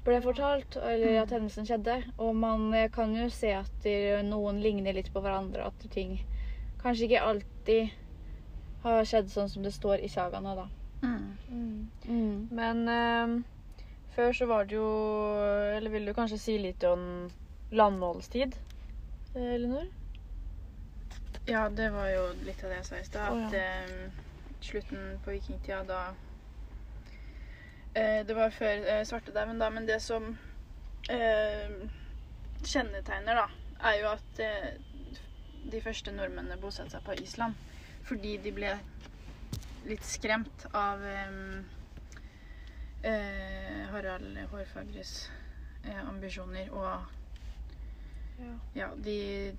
ble 0.05 0.19
fortalt, 0.21 0.77
eller 0.77 1.21
at 1.23 1.33
hendelsen 1.33 1.67
skjedde. 1.67 1.97
Og 2.21 2.35
man 2.37 2.67
eh, 2.75 2.89
kan 2.93 3.15
jo 3.15 3.27
se 3.33 3.53
at 3.57 3.71
de, 3.85 3.95
noen 4.27 4.61
ligner 4.63 4.95
litt 4.97 5.11
på 5.13 5.23
hverandre, 5.23 5.69
at 5.71 5.87
ting 5.93 6.19
kanskje 6.83 7.09
ikke 7.09 7.25
alltid 7.25 7.95
har 8.85 9.07
skjedd 9.09 9.31
sånn 9.33 9.49
som 9.49 9.65
det 9.65 9.73
står 9.73 10.03
i 10.05 10.11
sagaene, 10.11 10.53
da. 10.59 10.67
Mm. 11.05 11.89
Mm. 12.05 12.37
Men 12.55 12.85
eh, 12.91 13.35
før 14.15 14.33
så 14.33 14.47
var 14.49 14.65
det 14.65 14.77
jo 14.77 14.85
Eller 15.75 15.91
vil 15.93 16.07
du 16.07 16.13
kanskje 16.17 16.39
si 16.39 16.55
litt 16.57 16.83
om 16.87 17.27
landmålstid, 17.75 18.55
eh, 19.33 19.53
Elinor? 19.57 19.89
Ja, 21.45 21.69
det 21.69 21.89
var 21.93 22.07
jo 22.09 22.23
litt 22.45 22.63
av 22.63 22.69
det 22.71 22.79
jeg 22.81 22.87
sa 22.89 22.99
i 22.99 23.05
stad. 23.07 23.43
At 23.47 23.53
eh, 23.53 24.09
slutten 24.65 25.19
på 25.25 25.35
vikingtida, 25.35 25.83
da 25.85 25.99
eh, 27.93 28.25
Det 28.25 28.35
var 28.37 28.49
før 28.55 28.87
eh, 28.95 29.03
svartedauden, 29.05 29.59
da, 29.61 29.69
men 29.69 29.85
det 29.87 29.99
som 30.01 30.31
eh, 31.09 31.75
kjennetegner, 32.65 33.43
da, 33.43 33.47
er 33.91 33.99
jo 34.01 34.09
at 34.15 34.41
eh, 34.41 34.69
de 35.71 35.81
første 35.81 36.13
nordmennene 36.13 36.59
bosatte 36.61 36.95
seg 36.95 37.05
på 37.05 37.17
Island. 37.21 37.57
Fordi 38.05 38.35
de 38.37 38.51
ble 38.53 38.73
litt 39.85 40.05
skremt 40.05 40.65
av 40.77 41.01
eh, 41.05 41.39
eh, 43.05 43.85
Harald 43.93 44.37
Hårfagres 44.51 45.17
eh, 45.85 46.01
ambisjoner 46.09 46.73
og 46.73 47.11
Ja. 48.35 48.53
Ja, 48.75 48.87
de 48.99 49.53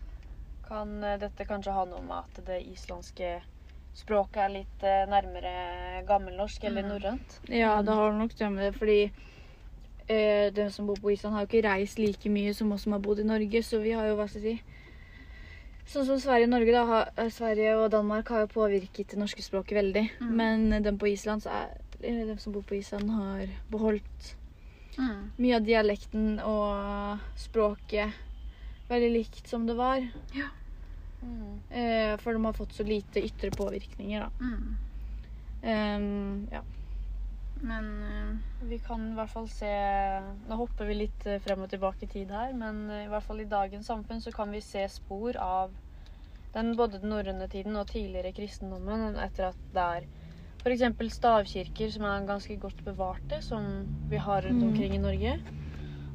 Kan 0.69 1.05
eh, 1.05 1.19
dette 1.21 1.47
kanskje 1.47 1.75
ha 1.77 1.85
noe 1.89 2.03
med 2.03 2.17
at 2.25 2.41
det 2.47 2.61
islandske 2.67 3.37
språket 3.97 4.43
er 4.45 4.53
litt 4.53 4.83
eh, 4.85 5.05
nærmere 5.09 6.03
gammelnorsk 6.09 6.65
eller 6.65 6.83
Mm. 6.83 6.89
norrønt? 6.93 7.41
Ja, 7.49 7.83
det 7.83 7.95
har 7.95 8.13
nok 8.13 8.35
det 8.39 8.51
med 8.53 8.65
det, 8.65 8.79
fordi 8.79 9.13
eh, 10.09 10.53
de 10.53 10.71
som 10.71 10.87
bor 10.87 10.97
på 11.01 11.13
Island, 11.13 11.35
har 11.35 11.47
jo 11.47 11.51
ikke 11.51 11.69
reist 11.69 11.99
like 11.99 12.29
mye 12.29 12.55
som 12.55 12.73
oss 12.73 12.83
som 12.83 12.93
har 12.93 13.01
bodd 13.01 13.21
i 13.21 13.25
Norge, 13.27 13.63
så 13.63 13.81
vi 13.83 13.95
har 13.97 14.07
jo, 14.07 14.17
hva 14.17 14.29
skal 14.29 14.43
jeg 14.43 14.59
si 14.59 14.63
Sånn 15.87 16.03
som 16.03 16.19
Sverige 16.19 16.49
og 16.49 16.51
Norge, 16.51 16.73
da. 16.75 16.81
Har, 16.85 17.11
eh, 17.17 17.29
Sverige 17.31 17.77
og 17.79 17.91
Danmark 17.93 18.29
har 18.29 18.41
jo 18.41 18.47
påvirket 18.51 19.13
det 19.13 19.19
norske 19.21 19.43
språket 19.43 19.77
veldig. 19.79 20.11
Mm. 20.21 20.33
Men 20.37 20.83
de 20.83 20.93
på 20.99 21.07
Island, 21.07 21.43
så 21.43 21.51
er 22.03 22.27
de 22.27 22.35
som 22.43 22.53
bor 22.53 22.63
på 22.67 22.75
Island, 22.75 23.11
har 23.11 23.47
beholdt 23.71 24.35
mm. 24.99 25.31
mye 25.39 25.55
av 25.55 25.63
dialekten 25.63 26.41
og 26.43 27.23
språket 27.39 28.11
veldig 28.89 29.11
likt 29.13 29.49
som 29.51 29.67
det 29.67 29.75
var. 29.79 30.05
Mm. 31.23 31.61
Eh, 31.71 32.17
for 32.23 32.33
de 32.37 32.45
har 32.45 32.53
fått 32.57 32.73
så 32.77 32.85
lite 32.87 33.23
ytre 33.25 33.51
påvirkninger, 33.51 34.21
da. 34.21 34.31
Mm. 34.41 34.77
Um, 35.67 36.49
ja. 36.53 36.61
Men 37.67 37.87
uh, 38.03 38.69
Vi 38.69 38.79
kan 38.85 39.01
i 39.11 39.15
hvert 39.17 39.33
fall 39.33 39.49
se 39.49 39.71
Nå 40.47 40.59
hopper 40.61 40.87
vi 40.87 40.99
litt 41.01 41.25
eh, 41.27 41.41
frem 41.43 41.65
og 41.65 41.71
tilbake 41.73 42.05
i 42.05 42.11
tid 42.13 42.31
her, 42.31 42.53
men 42.55 42.85
i 42.93 43.07
hvert 43.09 43.25
fall 43.25 43.41
i 43.41 43.49
dagens 43.49 43.89
samfunn 43.89 44.21
så 44.23 44.31
kan 44.31 44.53
vi 44.53 44.61
se 44.61 44.85
spor 44.93 45.39
av 45.41 45.73
den, 46.53 46.75
både 46.77 47.01
den 47.01 47.11
norrøne 47.11 47.49
tiden 47.53 47.75
og 47.81 47.89
tidligere 47.91 48.35
kristendommen 48.37 49.17
etter 49.25 49.49
at 49.51 49.65
det 49.75 49.87
er 49.97 50.07
f.eks. 50.63 51.17
stavkirker 51.17 51.91
som 51.97 52.07
er 52.09 52.29
ganske 52.29 52.57
godt 52.61 52.85
bevarte, 52.85 53.41
som 53.43 53.87
vi 54.11 54.21
har 54.21 54.43
rundt 54.43 54.63
Mm. 54.63 54.69
omkring 54.69 54.95
i 54.95 55.03
Norge. 55.03 55.35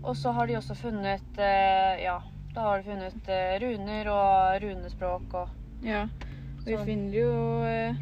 Og 0.04 0.16
så 0.18 0.32
har 0.32 0.48
de 0.48 0.58
også 0.58 0.76
funnet 0.76 1.38
Ja, 1.38 2.20
da 2.56 2.62
har 2.68 2.82
du 2.82 2.90
funnet 2.90 3.30
eh, 3.32 3.60
runer 3.64 4.10
og 4.12 4.62
runespråk 4.64 5.34
og 5.34 5.50
Ja. 5.84 6.08
Vi 6.66 6.76
Sånn. 6.76 6.86
finner 6.86 7.16
jo 7.16 7.64
eh, 7.66 7.96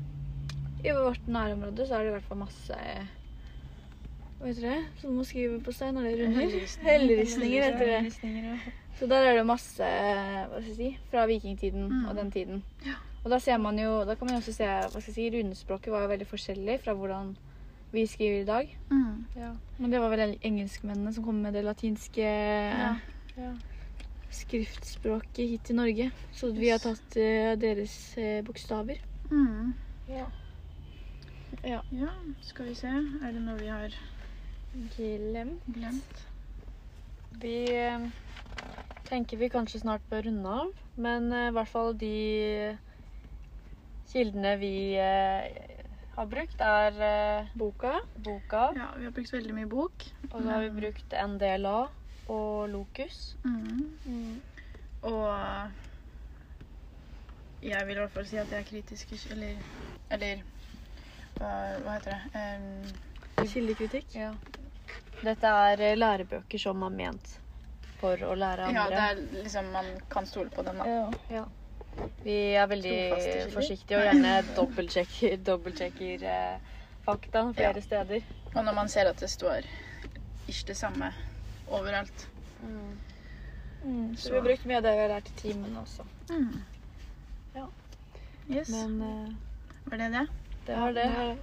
I 0.83 0.91
vårt 0.95 1.27
nærområde 1.27 1.85
så 1.87 1.95
er 1.95 2.03
det 2.03 2.09
i 2.09 2.15
hvert 2.17 2.27
fall 2.27 2.41
masse 2.41 2.75
eh, 2.75 3.05
Hva 4.39 4.47
heter 4.49 4.61
det? 4.65 4.79
Som 5.01 5.19
å 5.19 5.23
skrive 5.27 5.59
på 5.63 5.73
stein, 5.75 5.97
Er 5.97 6.09
det 6.09 6.17
runer? 6.19 6.59
Helleristninger 6.83 7.63
heter 7.69 7.85
det. 7.85 8.73
Så 8.99 9.07
der 9.07 9.29
er 9.29 9.37
det 9.39 9.45
masse 9.47 9.83
hva 9.83 10.59
skal 10.59 10.67
jeg 10.73 10.75
si, 10.75 10.89
fra 11.11 11.25
vikingtiden 11.27 11.85
Mm. 11.89 12.05
og 12.09 12.15
den 12.15 12.31
tiden. 12.31 12.63
Ja. 12.85 12.95
Og 13.23 13.29
da 13.31 13.39
ser 13.39 13.57
man 13.59 13.77
jo, 13.79 14.03
da 14.07 14.15
kan 14.15 14.27
man 14.27 14.35
jo 14.35 14.39
også 14.41 14.53
se 14.55 14.65
hva 14.65 14.89
skal 14.89 15.13
jeg 15.13 15.15
si, 15.15 15.29
runespråket 15.37 15.91
var 15.91 16.01
jo 16.05 16.11
veldig 16.13 16.27
forskjellig 16.27 16.79
fra 16.83 16.93
hvordan 16.95 17.35
vi 17.91 18.05
skriver 18.07 18.41
i 18.41 18.45
dag. 18.45 18.77
mm. 18.89 19.25
Ja. 19.35 19.51
Men 19.79 19.91
det 19.91 19.99
var 19.99 20.09
vel 20.09 20.37
engelskmennene 20.43 21.13
som 21.13 21.23
kom 21.23 21.35
med 21.41 21.53
det 21.53 21.63
latinske 21.63 22.23
Ja. 22.23 22.95
Ja. 23.37 23.51
Skriftspråket 24.31 25.50
hit 25.50 25.63
til 25.69 25.75
Norge. 25.79 26.09
Så 26.36 26.51
vi 26.55 26.69
har 26.69 26.79
tatt 26.83 27.17
uh, 27.17 27.53
deres 27.59 27.95
uh, 28.17 28.39
bokstaver. 28.48 29.00
Mm. 29.31 29.74
Ja. 30.09 30.25
Ja. 31.65 31.81
ja, 31.91 32.12
skal 32.45 32.69
vi 32.69 32.75
se. 32.77 32.88
Er 32.89 33.33
det 33.33 33.41
noe 33.41 33.57
vi 33.59 33.67
har 33.71 33.93
Glemt. 34.95 35.65
glemt? 35.74 36.21
Vi 37.41 37.55
uh, 37.74 38.05
tenker 39.09 39.38
vi 39.41 39.50
kanskje 39.50 39.81
snart 39.81 40.05
bør 40.12 40.27
runde 40.29 40.50
av, 40.62 40.74
men 41.01 41.31
i 41.33 41.50
hvert 41.55 41.71
fall 41.71 41.95
de 41.98 42.13
kildene 44.12 44.55
vi 44.62 44.74
har 46.15 46.27
brukt, 46.29 46.62
er 46.62 47.48
Boka. 47.57 47.95
boka, 48.25 48.63
Ja, 48.77 48.88
vi 48.98 49.05
har 49.07 49.13
brukt 49.15 49.33
veldig 49.33 49.53
mye 49.55 49.69
bok. 49.69 50.05
og 50.31 50.41
så 50.41 50.50
har 50.50 50.62
vi 50.65 50.69
brukt 50.81 51.13
NDLA 51.13 51.77
og 52.29 52.69
Lokus. 52.69 53.36
Mm. 53.43 54.41
Og 55.01 55.71
jeg 57.63 57.88
vil 57.88 57.95
i 57.98 58.00
hvert 58.00 58.12
fall 58.15 58.27
si 58.27 58.38
at 58.39 58.51
jeg 58.51 58.59
er 58.59 58.67
kritisk 58.67 59.12
Eller, 59.31 59.59
eller 60.12 60.41
hva, 61.39 61.51
hva 61.83 61.98
heter 61.98 62.15
det? 62.15 62.21
Um, 62.36 63.45
Kildekritikk. 63.48 64.15
Ja. 64.15 64.33
Dette 65.24 65.48
er 65.67 65.81
eh, 65.83 65.95
lærebøker 65.98 66.59
som 66.59 66.83
er 66.88 66.91
ment 66.95 67.38
for 68.00 68.19
å 68.24 68.33
lære 68.39 68.69
ja, 68.71 68.86
andre. 68.86 68.95
det 68.95 69.05
er 69.38 69.43
liksom 69.43 69.71
Man 69.75 69.88
kan 70.12 70.27
stole 70.27 70.51
på 70.51 70.63
dem, 70.67 70.79
da. 70.79 70.88
Ja. 70.88 71.07
Ja. 71.39 71.45
Vi 72.24 72.36
er 72.55 72.67
veldig 72.71 72.98
forsiktige 73.53 74.00
og 74.00 74.05
gjerne 74.07 74.33
dobbeltsjekker, 74.59 75.38
dobbeltsjekker 75.48 76.24
eh, 76.31 76.75
fakta 77.07 77.45
flere 77.55 77.79
Ja. 77.79 77.86
steder. 77.88 78.27
Og 78.55 78.63
når 78.65 78.74
man 78.75 78.89
ser 78.91 79.09
at 79.12 79.19
det 79.19 79.29
står 79.31 79.67
ikke 80.50 80.71
det 80.71 80.77
samme 80.79 81.12
overalt. 81.69 82.27
Mm, 82.63 84.15
så 84.17 84.21
Så- 84.23 84.29
vi 84.29 84.35
har 84.35 84.43
brukt 84.43 84.65
mye 84.65 84.77
av 84.77 84.83
det 84.83 84.91
vi 84.91 84.99
har 84.99 85.07
lært 85.07 85.27
i 85.29 85.38
timen 85.41 85.77
også. 85.77 86.03
Mm. 86.29 86.63
Ja. 87.55 87.65
Yes. 88.51 88.69
Men 88.69 89.01
uh, 89.01 89.91
Var 89.91 89.97
det 89.97 90.11
det? 90.11 90.27
Det 90.67 90.77
var 90.77 90.91
det. 90.91 91.38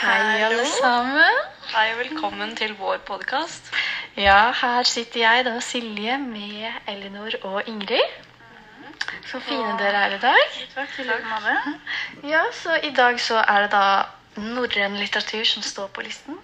Hei, 0.00 0.42
alle 0.46 0.64
sammen. 0.66 1.38
hei 1.72 1.86
og 1.92 1.98
velkommen 2.00 2.54
til 2.58 2.72
vår 2.78 3.00
podkast. 3.06 3.70
Ja, 4.16 4.50
her 4.56 4.82
sitter 4.88 5.20
jeg 5.24 5.44
da, 5.46 5.56
Silje, 5.64 6.16
med 6.22 6.72
Elinor 6.90 7.36
og 7.46 7.62
Ingrid. 7.68 8.14
Så 9.30 9.38
fine 9.46 9.76
dere 9.78 9.98
er 10.08 10.14
i 10.16 10.22
dag. 10.22 10.54
Takk 10.74 10.96
i 10.98 11.04
like 11.06 11.26
måte. 11.30 11.52
Ja, 12.26 12.42
så 12.52 12.74
i 12.82 12.90
dag 12.94 13.20
så 13.22 13.36
er 13.38 13.60
det 13.66 13.72
da 13.74 14.06
norrøn 14.40 14.96
litteratur 14.98 15.44
som 15.46 15.62
står 15.62 15.88
på 15.94 16.02
listen. 16.02 16.38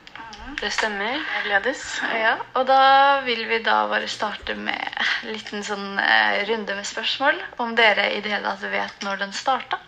Det 0.60 0.70
stemmer. 0.72 1.16
Jeg 1.18 1.42
gledes. 1.44 2.00
Ja, 2.14 2.36
og 2.54 2.66
da 2.68 3.20
vil 3.26 3.48
vi 3.50 3.58
da 3.66 3.86
bare 3.90 4.08
starte 4.08 4.54
med 4.54 4.78
en 4.78 5.32
liten 5.34 5.64
sånn 5.66 5.98
eh, 5.98 6.46
runde 6.48 6.74
med 6.78 6.86
spørsmål. 6.86 7.34
Om 7.62 7.74
dere 7.76 8.12
i 8.14 8.20
det 8.22 8.30
hele 8.32 8.54
tatt 8.54 8.70
vet 8.70 9.02
når 9.04 9.16
den 9.24 9.32
starta. 9.36 9.78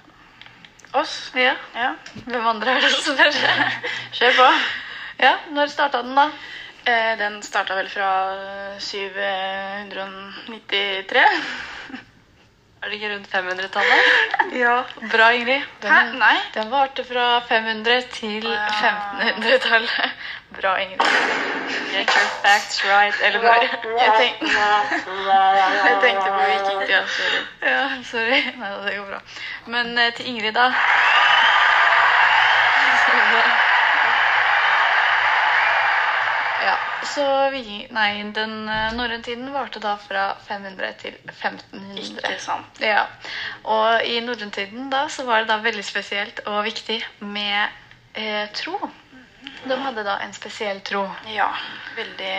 Oss. 0.99 1.31
Ja. 1.39 1.55
Ja. 1.77 1.95
Hvem 2.27 2.47
andre 2.51 2.71
er 2.75 2.81
det 2.83 2.91
som 2.97 3.15
spør? 3.15 3.33
Kjør 4.19 4.33
på. 4.43 4.49
Ja, 5.23 5.35
når 5.55 5.67
starta 5.73 5.99
den, 6.03 6.15
da? 6.19 6.27
Eh, 6.89 7.15
den 7.23 7.35
starta 7.47 7.73
vel 7.79 7.89
fra 7.93 8.11
793. 8.83 11.78
Er 12.89 12.93
det 12.93 13.03
ikke 13.03 13.15
rundt 13.15 13.29
500-tallet? 13.35 14.05
Ja. 14.65 14.83
Bra, 15.13 15.29
Ingrid. 15.31 15.63
Den, 15.83 15.91
Hæ? 15.93 16.13
Nei. 16.19 16.37
den 16.55 16.71
varte 16.71 17.05
fra 17.05 17.39
500 17.49 18.03
til 18.13 18.47
ja. 18.49 18.93
1500-tallet. 19.21 19.91
Bra, 20.61 20.77
Ingrid. 20.77 20.99
Get 21.93 22.09
your 22.17 22.31
facts 22.45 22.81
right. 22.85 23.15
Elinor. 23.27 23.61
Jeg, 24.03 24.13
tenk... 24.21 24.53
jeg 25.85 25.99
tenkte 26.03 26.31
på 26.31 26.41
vikingtida. 26.49 27.03
Ja, 27.63 27.89
sorry. 28.05 28.41
Nei, 28.57 28.73
det 28.87 28.97
går 28.97 29.07
bra. 29.13 29.21
Men 29.67 29.99
eh, 29.99 30.13
til 30.15 30.27
Ingrid, 30.27 30.53
da. 30.53 30.73
Ja, 36.63 36.75
så 37.07 37.25
vi, 37.51 37.87
Nei, 37.95 38.11
den 38.35 38.55
eh, 38.69 38.95
norrøne 38.97 39.23
tiden 39.25 39.53
varte 39.55 39.81
da 39.83 39.97
fra 40.01 40.31
500 40.49 40.95
til 41.03 41.19
1500. 41.27 41.99
Ikke 42.03 42.39
sant. 42.43 42.81
Ja, 42.83 43.05
og 43.65 44.05
i 44.07 44.19
norrøntiden 44.25 44.91
da 44.93 45.07
så 45.13 45.27
var 45.29 45.45
det 45.45 45.53
da 45.53 45.61
veldig 45.65 45.85
spesielt 45.85 46.43
og 46.47 46.65
viktig 46.67 46.99
med 47.21 47.69
eh, 48.15 48.49
tro. 48.57 48.79
De 49.65 49.79
hadde 49.83 50.05
da 50.07 50.19
en 50.25 50.35
spesiell 50.37 50.81
tro. 50.87 51.07
Ja. 51.33 51.49
Veldig 51.97 52.35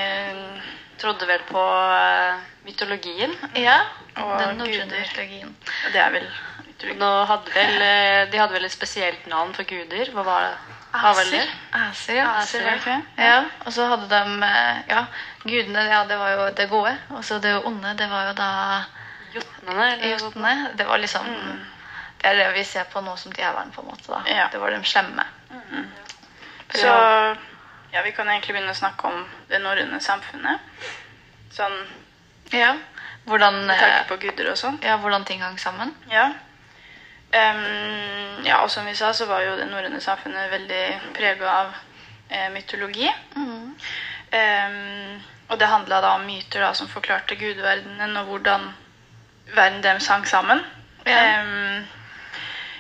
Trodde 1.00 1.28
vel 1.30 1.39
på 1.48 1.62
eh, 1.96 2.39
mytologien. 2.68 3.32
Ja, 3.56 3.78
Og 4.20 4.34
den 4.42 4.58
norrøne 4.60 5.00
mytologien. 5.00 5.54
Det 5.94 6.01
er 6.01 6.12
vel 6.12 6.25
mytologien. 6.66 7.06
Hadde 7.30 7.54
vel, 7.56 7.78
eh, 7.86 8.24
de 8.32 8.42
hadde 8.42 8.58
vel 8.58 8.68
et 8.68 8.75
spesielt 8.75 9.28
navn 9.32 9.54
for 9.56 9.63
guder. 9.70 10.12
Hva 10.12 10.25
var 10.28 10.48
det? 10.50 10.78
Var? 10.91 11.19
Aser, 11.72 12.15
ja. 12.15 12.27
Aser, 12.39 12.63
var 12.65 12.72
det 12.72 12.79
ikke 12.81 13.01
ja. 13.17 13.43
Og 13.65 13.74
så 13.74 13.86
hadde 13.91 14.08
de 14.10 14.46
eh, 14.48 14.79
Ja, 14.89 15.03
gudene, 15.43 15.84
ja, 15.86 16.03
det 16.10 16.17
var 16.17 16.31
jo 16.34 16.48
det 16.58 16.69
gode. 16.69 16.96
Og 17.10 17.24
så 17.25 17.38
det 17.39 17.53
onde, 17.65 17.93
det 17.98 18.10
var 18.10 18.29
jo 18.31 18.34
da 18.34 18.50
Jotnene? 19.34 19.89
Jotnene. 20.10 20.72
Det 20.77 20.88
var 20.88 20.98
liksom 20.98 21.25
Det 22.22 22.25
er 22.31 22.36
det 22.36 22.48
vi 22.55 22.63
ser 22.63 22.84
på 22.89 23.01
nå 23.01 23.15
som 23.17 23.31
djevelen, 23.31 23.72
på 23.72 23.81
en 23.81 23.88
måte. 23.88 24.08
da. 24.12 24.24
Ja. 24.27 24.48
Det 24.51 24.60
var 24.60 24.72
de 24.72 24.84
slemme. 24.84 25.24
Så 26.74 26.88
ja, 27.91 28.01
vi 28.03 28.12
kan 28.12 28.27
egentlig 28.29 28.53
begynne 28.53 28.74
å 28.74 28.77
snakke 28.77 29.08
om 29.08 29.24
det 29.50 29.62
norrøne 29.63 30.01
samfunnet. 30.01 30.60
Sånn 31.53 31.79
Ja. 32.53 32.75
Hvordan, 33.29 33.66
med 33.68 33.77
tanke 33.77 34.00
eh, 34.00 34.07
på 34.09 34.18
guder 34.18 34.51
og 34.51 34.57
sånn. 34.57 34.79
ja, 34.81 34.98
hvordan 34.98 35.25
ting 35.25 35.42
hang 35.42 35.57
sammen. 35.61 35.94
Ja. 36.09 36.31
Em, 37.31 38.46
ja, 38.46 38.61
og 38.63 38.72
som 38.74 38.87
vi 38.89 38.96
sa, 38.98 39.11
så 39.13 39.27
var 39.29 39.44
jo 39.46 39.57
det 39.59 39.68
norrøne 39.70 40.01
samfunnet 40.01 40.51
veldig 40.51 40.83
prega 41.18 41.51
av 41.53 41.75
eh, 42.29 42.48
mytologi. 42.53 43.09
Em, 44.31 45.20
og 45.50 45.57
det 45.59 45.70
handla 45.70 46.01
da 46.01 46.15
om 46.18 46.25
myter 46.25 46.61
da, 46.61 46.74
som 46.77 46.89
forklarte 46.89 47.37
gudverdenen 47.37 48.18
og 48.22 48.31
hvordan 48.31 48.70
verden 49.55 49.81
deres 49.83 50.07
hang 50.07 50.27
sammen. 50.29 50.61
Ja. 51.07 51.42
Um, 51.42 51.87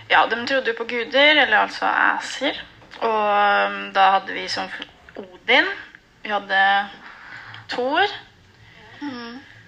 ja, 0.09 0.25
de 0.29 0.37
trodde 0.45 0.73
jo 0.73 0.77
på 0.77 0.87
guder, 0.89 1.41
eller 1.43 1.57
altså 1.57 1.89
æser. 1.89 2.61
Og 2.99 3.93
da 3.95 4.09
hadde 4.17 4.33
vi 4.33 4.47
som 4.47 4.69
Odin. 5.17 5.69
Vi 6.23 6.29
hadde 6.29 6.61
Thor. 7.69 8.17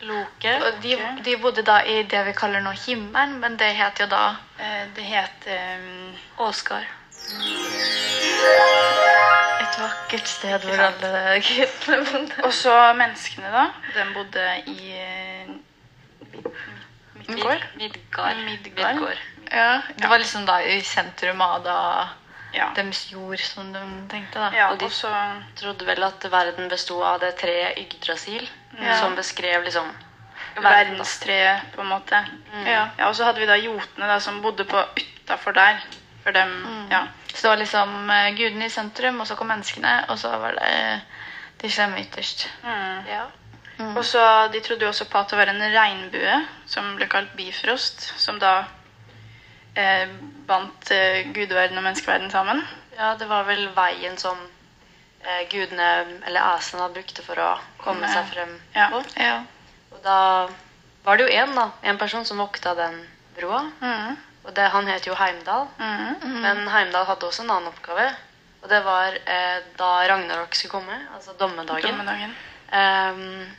Loke? 0.02 0.54
De, 0.82 0.96
de 1.26 1.36
bodde 1.38 1.62
da 1.68 1.80
i 1.86 2.02
det 2.04 2.24
vi 2.26 2.34
kaller 2.34 2.62
nå 2.66 2.72
himmelen, 2.86 3.40
men 3.40 3.58
det 3.60 3.74
het 3.78 4.00
jo 4.00 4.08
da 4.12 4.36
Eh, 4.62 4.86
det 4.96 5.04
het 5.04 5.48
um, 5.50 6.16
Åskar. 6.46 6.84
et 9.62 9.78
vakkert 9.82 10.28
sted 10.28 10.66
hvor 10.66 10.82
alle 10.86 11.42
guttene 11.46 12.06
bodde. 12.12 12.44
Og 12.46 12.54
så 12.54 12.76
menneskene, 12.98 13.50
da. 13.54 13.64
De 13.96 14.06
bodde 14.14 14.46
i 14.68 14.92
eh, 14.98 15.50
Midgård. 17.28 17.66
Midgard. 17.80 18.42
Midgård. 18.46 19.22
Ja, 19.52 19.82
det 19.98 20.10
var 20.10 20.18
liksom 20.22 20.46
da 20.48 20.60
i 20.64 20.82
sentrum 20.82 21.42
av 21.42 21.64
da 21.66 21.78
Ja. 22.54 22.66
deres 22.76 23.06
jord, 23.14 23.40
som 23.40 23.70
de 23.74 23.80
tenkte, 24.12 24.40
da. 24.40 24.50
ja 24.58 24.72
og 24.74 24.80
de- 24.80 24.86
også... 24.86 25.08
Trodde 25.56 25.86
vel 25.88 26.04
at 26.04 26.26
verden 26.32 26.68
besto 26.70 26.98
av 27.04 27.20
det 27.24 27.36
treet 27.40 27.78
Yggdrasil, 27.80 28.50
Ja. 28.80 29.00
som 29.00 29.16
beskrev 29.16 29.64
liksom 29.64 29.90
verdenstreet, 30.56 31.62
på 31.76 31.82
en 31.82 31.88
måte. 31.88 32.26
Ja. 32.66 32.90
Ja, 32.98 33.08
Og 33.08 33.16
så 33.16 33.26
hadde 33.26 33.40
vi 33.40 33.48
da 33.48 33.56
jotene, 33.56 34.08
da, 34.08 34.20
som 34.20 34.42
bodde 34.42 34.66
på 34.66 34.84
utafor 34.98 35.52
der. 35.52 35.82
For 36.24 36.32
dem 36.32 36.88
Ja. 36.92 37.08
Så 37.34 37.48
det 37.48 37.50
var 37.50 37.58
liksom 37.58 38.10
uh, 38.10 38.36
gudene 38.38 38.66
i 38.66 38.70
sentrum, 38.70 39.20
og 39.20 39.28
så 39.28 39.36
kom 39.36 39.48
menneskene, 39.48 40.06
og 40.10 40.20
så 40.20 40.30
var 40.38 40.52
det 40.52 40.72
uh, 40.96 41.00
de 41.62 41.72
slemme 41.72 42.02
ytterst. 42.02 42.50
Mm. 42.64 43.08
Ja. 43.08 43.24
Og 43.96 44.06
så 44.06 44.48
De 44.54 44.60
trodde 44.60 44.82
jo 44.82 44.88
også 44.88 45.06
på 45.10 45.18
at 45.18 45.30
det 45.30 45.38
var 45.38 45.50
en 45.50 45.62
regnbue, 45.62 46.46
som 46.66 46.96
ble 46.96 47.08
kalt 47.10 47.34
bifrost, 47.38 48.14
som 48.18 48.40
da 48.40 48.64
eh, 49.76 50.10
bandt 50.48 50.92
eh, 50.92 51.28
gudeverden 51.34 51.78
og 51.78 51.84
menneskeverden 51.84 52.32
sammen. 52.32 52.62
ja, 53.00 53.16
det 53.20 53.30
var 53.30 53.44
vel 53.44 53.70
veien 53.76 54.18
som 54.18 54.38
gudene, 55.50 55.90
eller 56.28 56.42
asene 56.56 56.90
brukte 56.94 57.22
for 57.26 57.36
å 57.40 57.52
komme 57.84 58.08
Ja. 58.08 58.14
seg 58.14 58.34
frem 58.34 58.62
Ja. 58.76 58.88
på. 58.90 59.04
Ja. 59.18 59.44
Og 59.92 60.04
da 60.04 60.48
var 61.04 61.18
det 61.18 61.28
jo 61.28 61.38
én, 61.38 61.56
da. 61.56 61.72
En 61.84 61.98
person 61.98 62.26
som 62.26 62.38
vokta 62.38 62.76
den 62.76 63.08
broa. 63.38 63.72
Mm. 63.82 64.18
Og 64.46 64.54
det, 64.56 64.70
han 64.72 64.88
het 64.88 65.06
jo 65.08 65.16
Heimdal. 65.16 65.68
Mm. 65.80 66.42
Men 66.42 66.68
Heimdal 66.68 67.06
hadde 67.06 67.26
også 67.28 67.44
en 67.44 67.50
annen 67.52 67.68
oppgave. 67.68 68.16
Og 68.64 68.70
det 68.70 68.84
var 68.86 69.14
eh, 69.26 69.60
da 69.78 70.08
Ragnarok 70.08 70.56
skulle 70.56 70.72
komme, 70.72 70.98
altså 71.16 71.34
dommedagen. 71.40 71.98
Dommedagen. 71.98 72.36
Um, 72.72 73.52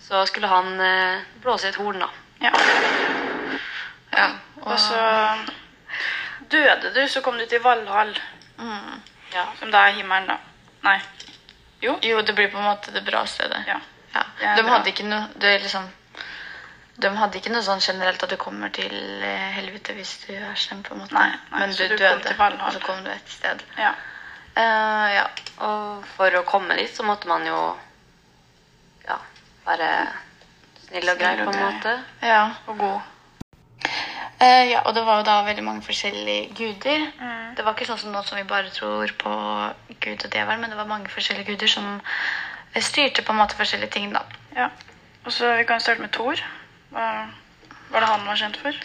så 0.00 0.26
skulle 0.26 0.48
han 0.48 0.80
eh, 0.80 1.20
blåse 1.42 1.66
i 1.66 1.70
et 1.70 1.76
horn, 1.76 1.98
da. 2.02 2.08
Ja. 2.42 2.50
ja. 4.16 4.28
Og 4.62 4.78
så 4.78 5.00
døde 6.50 6.94
du, 6.94 7.08
så 7.08 7.20
kom 7.20 7.38
du 7.38 7.46
til 7.46 7.62
Valhall, 7.62 8.14
mm. 8.58 9.02
Ja. 9.34 9.44
som 9.58 9.70
da 9.70 9.86
er 9.86 9.92
himmelen, 10.00 10.26
da. 10.26 10.36
Nei. 10.84 10.98
Jo. 11.80 11.98
Jo, 12.04 12.20
det 12.22 12.34
blir 12.36 12.50
på 12.52 12.58
en 12.58 12.64
måte 12.64 12.92
det 12.92 13.02
bra 13.06 13.24
stedet. 13.26 13.62
Ja. 13.66 13.80
Ja. 14.12 14.24
De 14.56 14.64
hadde 14.66 14.90
ikke 14.90 15.06
noe 15.06 15.28
det 15.38 15.52
er 15.54 15.60
liksom, 15.62 15.84
De 17.00 17.10
hadde 17.16 17.38
ikke 17.38 17.52
noe 17.54 17.62
sånn 17.62 17.80
generelt 17.80 18.22
at 18.26 18.32
du 18.32 18.36
kommer 18.40 18.72
til 18.74 18.92
eh, 19.22 19.52
helvete 19.54 19.94
hvis 19.96 20.16
du 20.24 20.32
er 20.34 20.56
slem, 20.58 20.82
på 20.82 20.96
en 20.96 21.04
måte. 21.04 21.14
Nei, 21.14 21.28
nei, 21.52 21.60
Men 21.60 21.74
så 21.76 21.86
du, 21.88 21.94
du 21.94 22.02
kom 22.02 22.24
døde, 22.26 22.48
og 22.66 22.74
så 22.74 22.82
kom 22.84 23.04
du 23.04 23.12
et 23.12 23.36
sted. 23.36 23.62
ja. 23.78 23.94
Uh, 24.50 25.06
ja. 25.14 25.26
Og 25.62 26.02
for 26.16 26.34
å 26.34 26.42
komme 26.44 26.74
dit 26.76 26.90
så 26.90 27.04
måtte 27.06 27.28
man 27.30 27.44
jo 27.46 27.58
ja, 29.06 29.16
være 29.64 29.90
snill 30.88 31.12
og 31.12 31.20
grei, 31.22 31.36
på 31.38 31.52
en 31.54 31.60
måte. 31.62 31.94
ja. 32.26 32.42
Og 32.66 32.82
god. 32.82 33.00
Eh, 34.40 34.70
ja, 34.70 34.80
og 34.86 34.94
det 34.96 35.02
var 35.04 35.20
jo 35.20 35.26
da 35.28 35.40
veldig 35.44 35.64
mange 35.64 35.82
forskjellige 35.84 36.54
guder. 36.56 37.02
Mm. 37.20 37.56
Det 37.56 37.64
var 37.64 37.74
ikke 37.76 37.88
sånn 37.90 37.98
som 38.00 38.14
nå 38.14 38.22
som 38.24 38.38
vi 38.40 38.46
bare 38.48 38.72
tror 38.72 39.12
på 39.20 39.32
Gud 40.00 40.24
og 40.24 40.30
djevelen, 40.32 40.62
men 40.62 40.72
det 40.72 40.78
var 40.78 40.88
mange 40.88 41.12
forskjellige 41.12 41.52
guder 41.52 41.68
som 41.68 41.90
eh, 42.00 42.82
styrte 42.82 43.22
på 43.26 43.34
en 43.34 43.40
måte 43.42 43.58
forskjellige 43.58 43.92
ting, 43.98 44.08
da. 44.16 44.24
Ja. 44.56 44.70
Og 45.26 45.32
så 45.36 45.52
Vi 45.58 45.66
kan 45.68 45.80
starte 45.80 46.00
med 46.00 46.12
Thor. 46.16 46.40
Hva 46.90 47.06
var 47.90 48.00
det 48.00 48.08
han 48.08 48.26
var 48.26 48.38
kjent 48.40 48.56
for? 48.56 48.76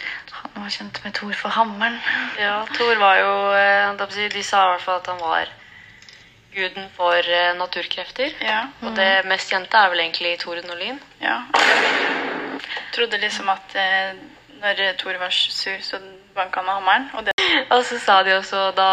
Han 0.42 0.62
var 0.62 0.70
kjent 0.74 1.00
med 1.04 1.14
Thor 1.14 1.32
for 1.32 1.48
hammeren. 1.56 1.96
Ja, 2.38 2.58
Thor 2.76 3.00
var 3.00 3.16
jo 3.22 3.32
eh, 3.56 4.12
jeg 4.20 4.32
De 4.34 4.42
sa 4.44 4.66
i 4.66 4.74
hvert 4.74 4.84
fall 4.84 5.00
at 5.00 5.06
han 5.06 5.20
var 5.22 5.48
guden 6.56 6.88
for 6.96 7.16
eh, 7.16 7.56
naturkrefter. 7.56 8.36
Ja. 8.44 8.66
Og 8.82 8.96
det 8.96 9.24
mest 9.24 9.52
kjente 9.52 9.76
er 9.76 9.88
vel 9.92 10.04
egentlig 10.04 10.36
Torden 10.44 10.70
og 10.70 10.80
Lyn. 10.80 11.00
ja. 11.20 11.40
Trodde 12.92 13.18
liksom 13.20 13.48
at 13.52 13.74
eh, 13.76 14.16
når 14.60 14.96
Thor 14.98 15.18
var 15.18 15.30
sur, 15.30 15.78
så 15.80 16.00
banka 16.34 16.60
han 16.60 16.66
med 16.66 16.74
hammeren. 16.74 17.10
Og 17.14 17.26
det 17.26 17.32
Og 17.74 17.84
så 17.84 17.98
sa 17.98 18.22
de 18.22 18.36
også 18.36 18.70
da 18.76 18.90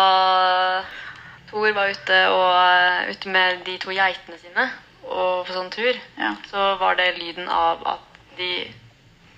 Thor 1.50 1.72
var 1.74 1.90
ute, 1.90 2.20
og, 2.30 2.50
eh, 2.68 3.10
ute 3.12 3.30
med 3.30 3.66
de 3.66 3.78
to 3.78 3.92
geitene 3.92 4.38
sine 4.42 4.70
og 5.04 5.46
på 5.46 5.54
sånn 5.54 5.70
tur, 5.72 5.98
Ja. 6.18 6.32
så 6.50 6.76
var 6.80 6.96
det 6.96 7.18
lyden 7.18 7.50
av 7.50 7.84
at 7.88 8.20
de 8.38 8.74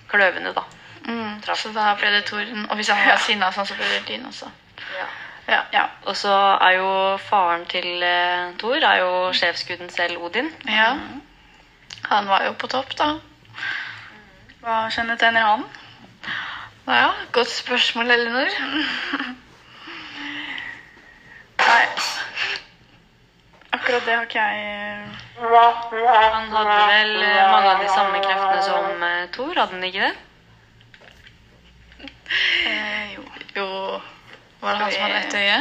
kløvene, 0.08 0.52
da. 0.54 0.62
Mm. 1.06 1.40
Traff. 1.42 1.60
Så 1.60 1.72
da 1.74 1.94
ble 1.98 2.10
det 2.10 2.24
torden. 2.24 2.66
Og 2.70 2.76
hvis 2.76 2.88
han 2.88 3.08
var 3.08 3.18
sinna 3.18 3.50
sånn, 3.52 3.66
så 3.66 3.74
ble 3.74 3.88
det 3.90 4.08
lyn 4.08 4.26
også. 4.26 4.46
Ja. 5.48 5.62
ja. 5.72 5.84
Og 6.06 6.16
så 6.16 6.32
er 6.60 6.76
jo 6.78 6.90
faren 7.22 7.66
til 7.70 8.02
eh, 8.02 8.52
Thor 8.58 8.76
er 8.82 9.02
jo 9.02 9.32
sjefsguden 9.32 9.90
selv, 9.90 10.22
Odin. 10.22 10.50
Ja. 10.68 10.94
Han 12.10 12.28
var 12.28 12.44
jo 12.46 12.54
på 12.58 12.70
topp, 12.70 12.94
da. 12.98 13.12
Hva 14.62 14.86
kjennetegner 14.90 15.46
han? 15.46 15.66
Ja, 16.86 17.10
godt 17.32 17.50
spørsmål, 17.50 18.10
Elinor. 18.10 18.46
Nei. 21.58 21.86
Akkurat 23.72 24.04
det 24.06 24.14
har 24.14 24.22
ikke 24.22 24.38
jeg 24.38 25.08
Han 25.36 26.46
hadde 26.52 26.76
vel 26.90 27.16
eh, 27.22 27.50
mange 27.52 27.70
av 27.72 27.80
de 27.82 27.88
samme 27.90 28.20
kreftene 28.22 28.62
som 28.64 29.02
eh, 29.08 29.26
Thor, 29.34 29.52
hadde 29.58 29.74
han 29.74 29.84
ikke 29.84 30.06
det? 30.06 30.14
eh, 32.70 33.14
Jo. 33.16 33.24
Jo 33.56 33.66
Var 34.60 34.70
det 34.72 34.80
han 34.82 34.92
som 34.92 35.02
hadde 35.02 35.18
ett 35.26 35.34
øye? 35.34 35.58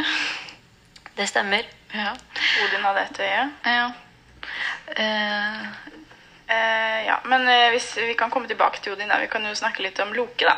Det 1.17 1.27
stemmer. 1.29 1.63
Ja. 1.95 2.11
Odin 2.63 2.83
hadde 2.85 3.01
ett 3.07 3.19
øye. 3.19 3.43
Ja. 3.65 3.85
Eh, 4.97 5.59
eh, 6.47 7.05
ja, 7.07 7.19
men 7.25 7.47
uh, 7.47 7.69
hvis 7.73 7.95
vi 7.97 8.13
kan 8.17 8.31
komme 8.31 8.47
tilbake 8.47 8.81
til 8.81 8.93
Odin, 8.93 9.09
da. 9.09 9.19
Vi 9.21 9.27
kan 9.31 9.45
jo 9.45 9.55
snakke 9.55 9.83
litt 9.83 9.99
om 9.99 10.13
Loke, 10.13 10.45
da. 10.45 10.55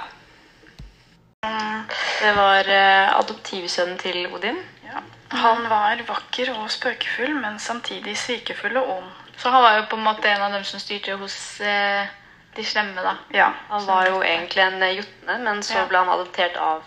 Mm, 1.47 1.83
Det 2.21 2.33
var 2.35 2.69
uh, 2.71 3.19
adoptivsønnen 3.19 3.97
til 4.01 4.27
Odin. 4.33 4.57
ja. 4.87 5.01
Han 5.37 5.65
var 5.69 5.99
vakker 6.07 6.53
og 6.55 6.69
spøkefull, 6.71 7.35
men 7.35 7.59
samtidig 7.59 8.17
svikefull 8.17 8.77
og 8.77 8.89
ond. 8.97 9.09
Så 9.37 9.49
han 9.51 9.61
var 9.63 9.75
jo 9.77 9.85
på 9.89 9.97
en 9.99 10.03
måte 10.07 10.29
en 10.31 10.41
av 10.41 10.51
dem 10.55 10.63
som 10.63 10.79
styrte 10.79 11.17
hos 11.19 11.35
de 11.59 12.63
slemme, 12.65 13.03
da. 13.03 13.17
Ja, 13.35 13.51
Han 13.69 13.85
var 13.85 14.07
jo 14.07 14.21
egentlig 14.23 14.63
en 14.63 14.81
jotne, 14.95 15.37
men 15.43 15.59
så 15.63 15.73
Ja. 15.77 15.85
ble 15.85 15.97
han 15.97 16.09
adoptert 16.09 16.55
av 16.57 16.83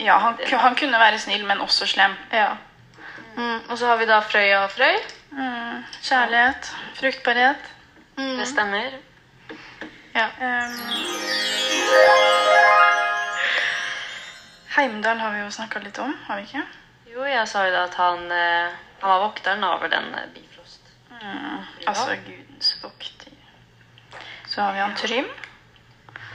ja 0.00 0.16
han, 0.18 0.38
han 0.48 0.76
kunne 0.76 0.98
være 1.00 1.18
snill, 1.18 1.44
men 1.44 1.60
også 1.60 1.86
slem. 1.86 2.14
Ja. 2.32 2.54
Mm, 3.36 3.60
og 3.68 3.78
så 3.78 3.86
har 3.86 3.96
vi 4.00 4.06
da 4.08 4.20
Frøya 4.24 4.62
og 4.64 4.70
Frøy. 4.72 4.96
Mm, 5.30 5.84
kjærlighet, 6.02 6.72
fruktbarhet. 6.94 7.70
Det 8.16 8.48
stemmer. 8.48 8.98
Ja. 10.14 10.26
Um. 10.40 10.76
Heimdal 14.76 15.18
har 15.18 15.32
vi 15.34 15.40
jo 15.40 15.50
snakka 15.50 15.82
litt 15.84 15.98
om, 15.98 16.12
har 16.26 16.40
vi 16.40 16.46
ikke? 16.48 16.62
Jo, 17.10 17.24
jeg 17.26 17.48
sa 17.50 17.64
jo 17.66 17.72
da 17.74 17.84
at 17.88 17.96
han, 17.98 18.26
eh, 18.32 18.76
han 19.00 19.12
var 19.12 19.22
vokteren 19.24 19.64
over 19.66 19.90
den 19.90 20.12
eh, 20.14 20.28
Bifrost. 20.34 20.92
Mm, 21.10 21.64
altså 21.86 22.16
gudens 22.26 22.74
vokter. 22.82 23.32
Så 24.46 24.62
har 24.62 24.72
vi 24.72 24.82
han 24.84 24.94
Trym. 24.96 25.26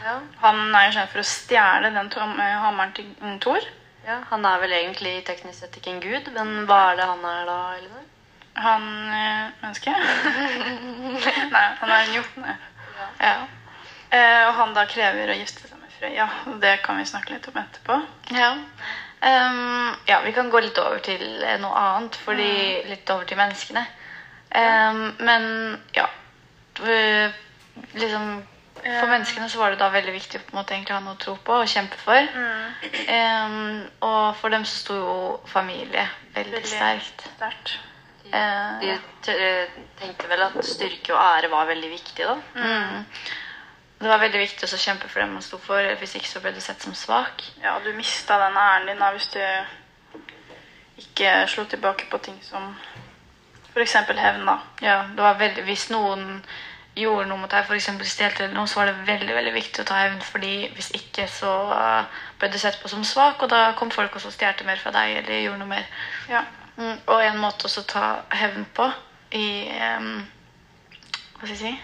Ja. 0.04 0.20
Han 0.44 0.76
er 0.76 0.88
jo 0.88 0.98
kjent 0.98 1.14
for 1.14 1.24
å 1.24 1.30
stjele 1.30 1.94
den 1.96 2.12
eh, 2.12 2.58
hammeren 2.66 2.94
til 2.98 3.08
mm, 3.22 3.40
Thor. 3.44 3.72
ja. 4.08 4.20
Han 4.32 4.46
er 4.46 4.60
vel 4.62 4.76
egentlig 4.82 5.16
teknisk 5.26 5.64
sett 5.64 5.80
ikke 5.80 5.96
en 5.96 6.04
gud, 6.04 6.34
men 6.36 6.68
hva 6.70 6.92
er 6.92 7.00
det 7.00 7.08
han 7.10 7.26
er 7.32 7.48
da, 7.50 7.58
Elinor? 7.78 8.04
Han 8.56 8.86
mennesket? 9.62 9.94
menneske? 9.98 11.32
Nei, 11.56 11.66
han 11.82 11.90
er 11.92 12.02
en 12.02 12.16
jotne. 12.16 12.58
Ja. 13.20 13.36
Eh, 14.10 14.48
og 14.48 14.54
han 14.60 14.76
da 14.76 14.86
krever 14.90 15.34
å 15.34 15.38
gifte 15.38 15.68
seg 15.68 15.80
med 15.82 15.92
Frøya. 15.98 16.28
og 16.52 16.62
Det 16.64 16.78
kan 16.86 17.00
vi 17.00 17.08
snakke 17.10 17.36
litt 17.36 17.50
om 17.52 17.60
etterpå. 17.60 18.00
Ja. 18.36 18.54
Um, 19.26 19.96
ja, 20.08 20.20
vi 20.22 20.32
kan 20.36 20.52
gå 20.54 20.60
litt 20.62 20.78
over 20.78 21.00
til 21.04 21.24
eh, 21.44 21.58
noe 21.62 21.76
annet, 21.82 22.18
fordi 22.26 22.50
litt 22.92 23.10
over 23.10 23.26
til 23.28 23.40
menneskene. 23.40 23.86
Um, 24.56 25.08
men 25.20 25.46
ja 25.98 26.06
Liksom 26.80 28.28
For 28.86 29.10
menneskene 29.10 29.48
så 29.50 29.60
var 29.60 29.74
det 29.74 29.80
da 29.82 29.88
veldig 29.92 30.14
viktig 30.14 30.40
å 30.54 30.62
ha 30.62 31.00
noe 31.02 31.16
å 31.16 31.20
tro 31.20 31.34
på 31.42 31.56
og 31.64 31.72
kjempe 31.72 31.98
for. 31.98 32.28
Ehm, 33.10 33.82
og 34.06 34.36
for 34.38 34.54
dem 34.54 34.68
så 34.68 34.76
sto 34.78 34.98
jo 35.00 35.16
familie 35.50 36.06
veldig, 36.36 36.62
sterkt. 36.70 37.26
Eh, 37.26 37.95
De 38.32 38.92
eh, 39.32 39.80
tenkte 40.00 40.30
vel 40.30 40.46
at 40.48 40.60
styrke 40.66 41.14
og 41.14 41.22
ære 41.22 41.52
var 41.52 41.70
veldig 41.70 41.90
viktig, 41.92 42.26
da. 42.26 42.36
Mm. 42.56 43.06
Det 44.00 44.12
var 44.12 44.20
veldig 44.20 44.42
viktig 44.42 44.68
å 44.68 44.78
kjempe 44.82 45.08
for 45.08 45.24
det 45.24 45.30
man 45.32 45.44
sto 45.46 45.58
for. 45.62 45.94
Hvis 46.00 46.18
ikke 46.20 46.30
så 46.30 46.42
ble 46.44 46.52
du 46.56 46.62
sett 46.64 46.84
som 46.84 46.96
svak. 46.98 47.44
Ja, 47.64 47.78
du 47.84 47.94
mista 47.96 48.38
den 48.42 48.58
æren 48.60 48.90
din 48.90 49.02
da 49.02 49.12
hvis 49.16 49.30
du 49.34 49.42
ikke 51.00 51.32
slo 51.52 51.66
tilbake 51.70 52.10
på 52.12 52.20
ting 52.24 52.38
som 52.44 52.74
f.eks. 53.74 53.96
hevn. 53.96 54.46
da. 54.46 54.60
Ja, 54.82 54.98
det 55.16 55.24
var 55.24 55.40
veldig, 55.40 55.64
Hvis 55.64 55.90
noen 55.92 56.44
gjorde 56.96 57.28
noe 57.28 57.42
mot 57.42 57.52
deg, 57.52 57.66
f.eks. 57.68 57.90
stjelte 58.08 58.46
eller 58.46 58.56
noe, 58.56 58.68
så 58.72 58.82
var 58.82 58.92
det 58.92 59.08
veldig 59.08 59.36
veldig 59.36 59.56
viktig 59.56 59.84
å 59.84 59.88
ta 59.88 60.02
hevn. 60.04 60.22
fordi 60.24 60.70
hvis 60.76 60.92
ikke 60.96 61.28
så 61.32 61.56
eh, 61.76 62.22
ble 62.40 62.52
du 62.52 62.60
sett 62.60 62.80
på 62.82 62.92
som 62.92 63.04
svak, 63.04 63.44
og 63.44 63.52
da 63.52 63.74
kom 63.80 63.92
folk 63.92 64.16
og 64.16 64.28
stjal 64.28 64.64
mer 64.68 64.80
fra 64.80 64.94
deg 64.96 65.18
eller 65.24 65.44
gjorde 65.44 65.64
noe 65.64 65.74
mer. 65.76 65.90
Mm, 66.76 66.98
og 67.08 67.20
en 67.24 67.38
måte 67.40 67.70
også 67.70 67.86
å 67.86 67.90
ta 67.90 68.06
hevn 68.36 68.66
på 68.76 68.88
i 69.36 69.46
um, 69.96 70.26
Hva 71.38 71.46
skal 71.46 71.54
jeg 71.54 71.62
si 71.62 71.76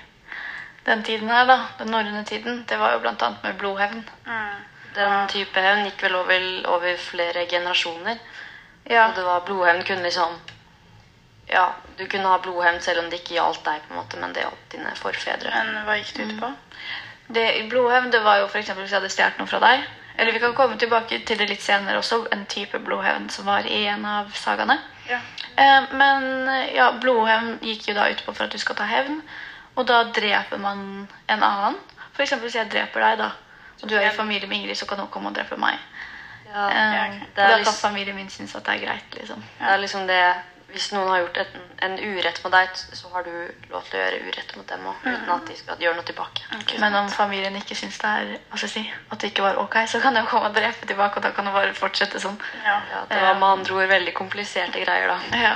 den 0.85 1.03
tiden 1.03 1.29
her, 1.29 1.45
da, 1.45 1.57
den 1.77 1.91
norrøne 1.93 2.23
tiden, 2.25 2.63
det 2.69 2.79
var 2.79 2.95
jo 2.95 3.01
blant 3.03 3.21
annet 3.21 3.43
med 3.43 3.57
blodhevn. 3.61 4.01
Den 4.95 5.27
type 5.29 5.61
hevn 5.61 5.85
gikk 5.85 6.01
vel 6.07 6.15
over, 6.17 6.47
over 6.73 6.97
flere 6.97 7.45
generasjoner. 7.49 8.17
Ja. 8.89 9.05
Og 9.07 9.15
det 9.15 9.25
var 9.27 9.45
blodhevn 9.45 9.85
kunne 9.85 10.07
liksom 10.07 10.39
Ja, 11.51 11.67
du 11.99 12.05
kunne 12.07 12.31
ha 12.31 12.39
blodhevn 12.41 12.79
selv 12.81 13.03
om 13.03 13.09
det 13.11 13.19
ikke 13.21 13.35
gjaldt 13.35 13.65
deg, 13.65 13.81
på 13.85 13.93
en 13.93 13.99
måte, 13.99 14.17
men 14.17 14.33
det 14.33 14.45
gjaldt 14.45 14.67
dine 14.71 14.93
forfedre. 14.95 15.51
Men 15.51 15.83
hva 15.85 15.97
gikk 15.99 16.13
det 16.15 16.27
ut 16.29 16.37
på? 16.39 16.51
Det, 17.35 17.45
blodhevn 17.69 18.11
det 18.11 18.23
var 18.23 18.39
jo 18.39 18.47
f.eks. 18.47 18.71
hvis 18.71 18.91
jeg 18.91 18.97
hadde 18.97 19.11
stjålet 19.11 19.39
noe 19.39 19.51
fra 19.51 19.59
deg. 19.63 19.83
Eller 20.21 20.35
vi 20.35 20.39
kan 20.39 20.53
komme 20.53 20.77
tilbake 20.77 21.17
til 21.25 21.39
det 21.39 21.47
litt 21.49 21.63
senere 21.65 21.97
også, 21.97 22.19
en 22.31 22.43
type 22.45 22.77
blodhevn 22.85 23.25
som 23.33 23.47
var 23.49 23.65
i 23.65 23.79
en 23.89 24.03
av 24.05 24.27
sagaene. 24.37 24.75
Eh, 25.09 25.87
men 25.97 26.27
eh, 26.47 26.75
ja, 26.75 26.91
blodhevn 27.01 27.55
gikk 27.65 27.87
jo 27.89 27.95
da 27.97 28.05
ut 28.11 28.21
på 28.25 28.35
for 28.35 28.45
at 28.45 28.53
du 28.53 28.61
skal 28.61 28.77
ta 28.77 28.85
hevn. 28.85 29.17
Og 29.73 29.87
da 29.89 30.03
dreper 30.13 30.61
man 30.61 30.83
en 31.25 31.41
annen. 31.47 31.79
For 32.13 32.21
eksempel 32.21 32.51
hvis 32.51 32.59
jeg 32.59 32.69
dreper 32.69 33.01
deg, 33.01 33.23
da. 33.23 33.31
Og 33.81 33.89
du 33.89 33.95
er 33.97 34.11
i 34.11 34.13
familie 34.13 34.45
med 34.45 34.59
Ingrid, 34.59 34.77
så 34.77 34.85
kan 34.85 35.01
hun 35.01 35.09
komme 35.09 35.31
og 35.31 35.39
drepe 35.39 35.57
meg. 35.57 35.81
Ja, 36.51 36.67
Eh, 36.69 37.13
det, 37.17 37.27
Det 37.33 37.43
er 37.43 37.47
da 37.47 37.49
kan 37.55 37.57
liksom, 37.63 37.81
familien 37.81 38.15
min 38.15 38.29
synes 38.29 38.55
at 38.55 38.65
det 38.65 38.73
er 38.75 38.85
greit, 38.85 39.13
liksom. 39.15 39.43
det 39.59 39.67
er 39.73 39.77
liksom 39.77 40.07
det 40.07 40.23
Hvis 40.71 40.91
noen 40.95 41.09
har 41.11 41.21
gjort 41.23 41.37
en, 41.43 41.63
en 41.87 41.95
urett 41.99 42.39
mot 42.43 42.53
deg, 42.53 42.81
så 42.95 43.11
har 43.13 43.25
du 43.27 43.31
lov 43.71 43.85
til 43.89 43.99
å 43.99 44.01
gjøre 44.01 44.19
urett 44.27 44.55
mot 44.57 44.67
dem 44.69 44.87
òg, 44.91 45.05
uten 45.05 45.31
at 45.35 45.47
de 45.49 45.57
skal 45.59 45.83
gjøre 45.83 45.97
noe 45.99 46.07
tilbake. 46.07 46.45
Men 46.83 46.97
om 47.01 47.09
familien 47.11 47.57
ikke 47.59 47.77
syns 47.77 47.99
det 48.01 48.11
er 48.11 48.33
hva 48.35 48.59
skal 48.59 48.67
jeg 48.67 48.75
si, 48.75 48.83
at 49.11 49.21
det 49.21 49.31
ikke 49.33 49.45
var 49.47 49.61
ok, 49.61 49.79
så 49.91 50.01
kan 50.03 50.15
de 50.15 50.23
jo 50.23 50.31
komme 50.31 50.51
og 50.51 50.55
drepe 50.57 50.87
tilbake, 50.87 51.19
og 51.19 51.25
da 51.27 51.33
kan 51.35 51.49
det 51.49 51.55
bare 51.55 51.77
fortsette 51.77 52.21
sånn. 52.23 52.37
Ja, 52.65 52.77
det 53.09 53.23
var 53.23 53.39
med 53.39 53.49
andre 53.49 53.79
ord 53.79 53.91
veldig 53.91 54.13
kompliserte 54.17 54.83
greier, 54.83 55.11
da. 55.11 55.41
Ja. 55.41 55.55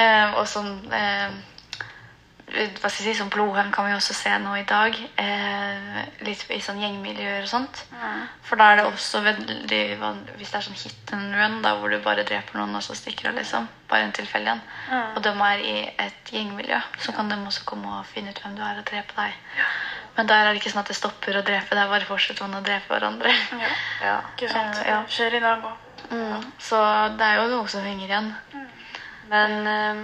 Eh, 0.00 0.38
og 0.40 0.48
sånn 0.50 0.72
eh, 0.92 1.28
hva 2.54 2.88
skal 2.88 3.04
jeg 3.04 3.14
si, 3.14 3.18
sånn 3.18 3.32
blodhevn 3.32 3.72
kan 3.74 3.88
vi 3.88 3.94
også 3.96 4.14
se 4.16 4.32
nå 4.42 4.52
i 4.58 4.64
dag. 4.68 4.96
Eh, 5.20 5.98
litt 6.26 6.44
i 6.54 6.60
sånn 6.62 6.80
gjengmiljøer 6.82 7.42
og 7.44 7.50
sånt. 7.50 7.82
For 8.46 8.60
da 8.60 8.70
er 8.70 8.80
det 8.80 8.86
også 8.88 9.22
veldig 9.24 9.80
Hvis 10.38 10.52
det 10.52 10.58
er 10.58 10.66
sånn 10.66 10.78
hit 10.78 11.14
and 11.16 11.34
run, 11.34 11.60
da 11.64 11.74
hvor 11.78 11.90
du 11.90 11.98
bare 12.04 12.26
dreper 12.26 12.58
noen 12.60 12.76
og 12.78 12.84
så 12.86 12.96
stikker 12.98 13.30
av, 13.30 13.38
liksom. 13.40 13.68
Bare 13.90 14.06
en 14.06 14.14
tilfeldig 14.16 14.54
en. 14.54 14.62
Og 15.16 15.22
de 15.24 15.34
er 15.48 15.64
i 15.64 15.76
et 16.06 16.32
gjengmiljø, 16.34 16.80
så 17.02 17.14
kan 17.16 17.30
de 17.30 17.38
også 17.42 17.66
komme 17.68 17.98
og 17.98 18.06
finne 18.10 18.34
ut 18.34 18.42
hvem 18.42 18.56
du 18.58 18.62
er 18.62 18.80
og 18.80 18.86
drepe 18.90 19.18
deg. 19.18 19.38
Men 20.16 20.28
der 20.30 20.44
er 20.44 20.52
det 20.52 20.60
ikke 20.60 20.70
sånn 20.70 20.84
at 20.84 20.90
det 20.92 20.98
stopper 20.98 21.40
å 21.40 21.46
drepe, 21.46 21.74
det 21.74 21.82
er 21.82 21.90
bare 21.90 22.06
fortsetter 22.06 22.46
man 22.46 22.60
å 22.60 22.66
drepe 22.66 22.92
hverandre. 22.92 23.32
Ja. 24.04 24.20
Ikke 24.34 24.50
sant? 24.52 24.78
Ja. 24.86 25.00
Skjer 25.10 25.38
i 25.38 25.42
dag 25.42 25.64
òg. 25.64 25.80
Mm. 26.10 26.44
Så 26.60 26.78
det 27.18 27.26
er 27.26 27.40
jo 27.40 27.48
noe 27.50 27.70
som 27.72 27.86
henger 27.86 28.06
igjen. 28.06 28.30
Men 29.30 29.54
eh, 29.66 30.02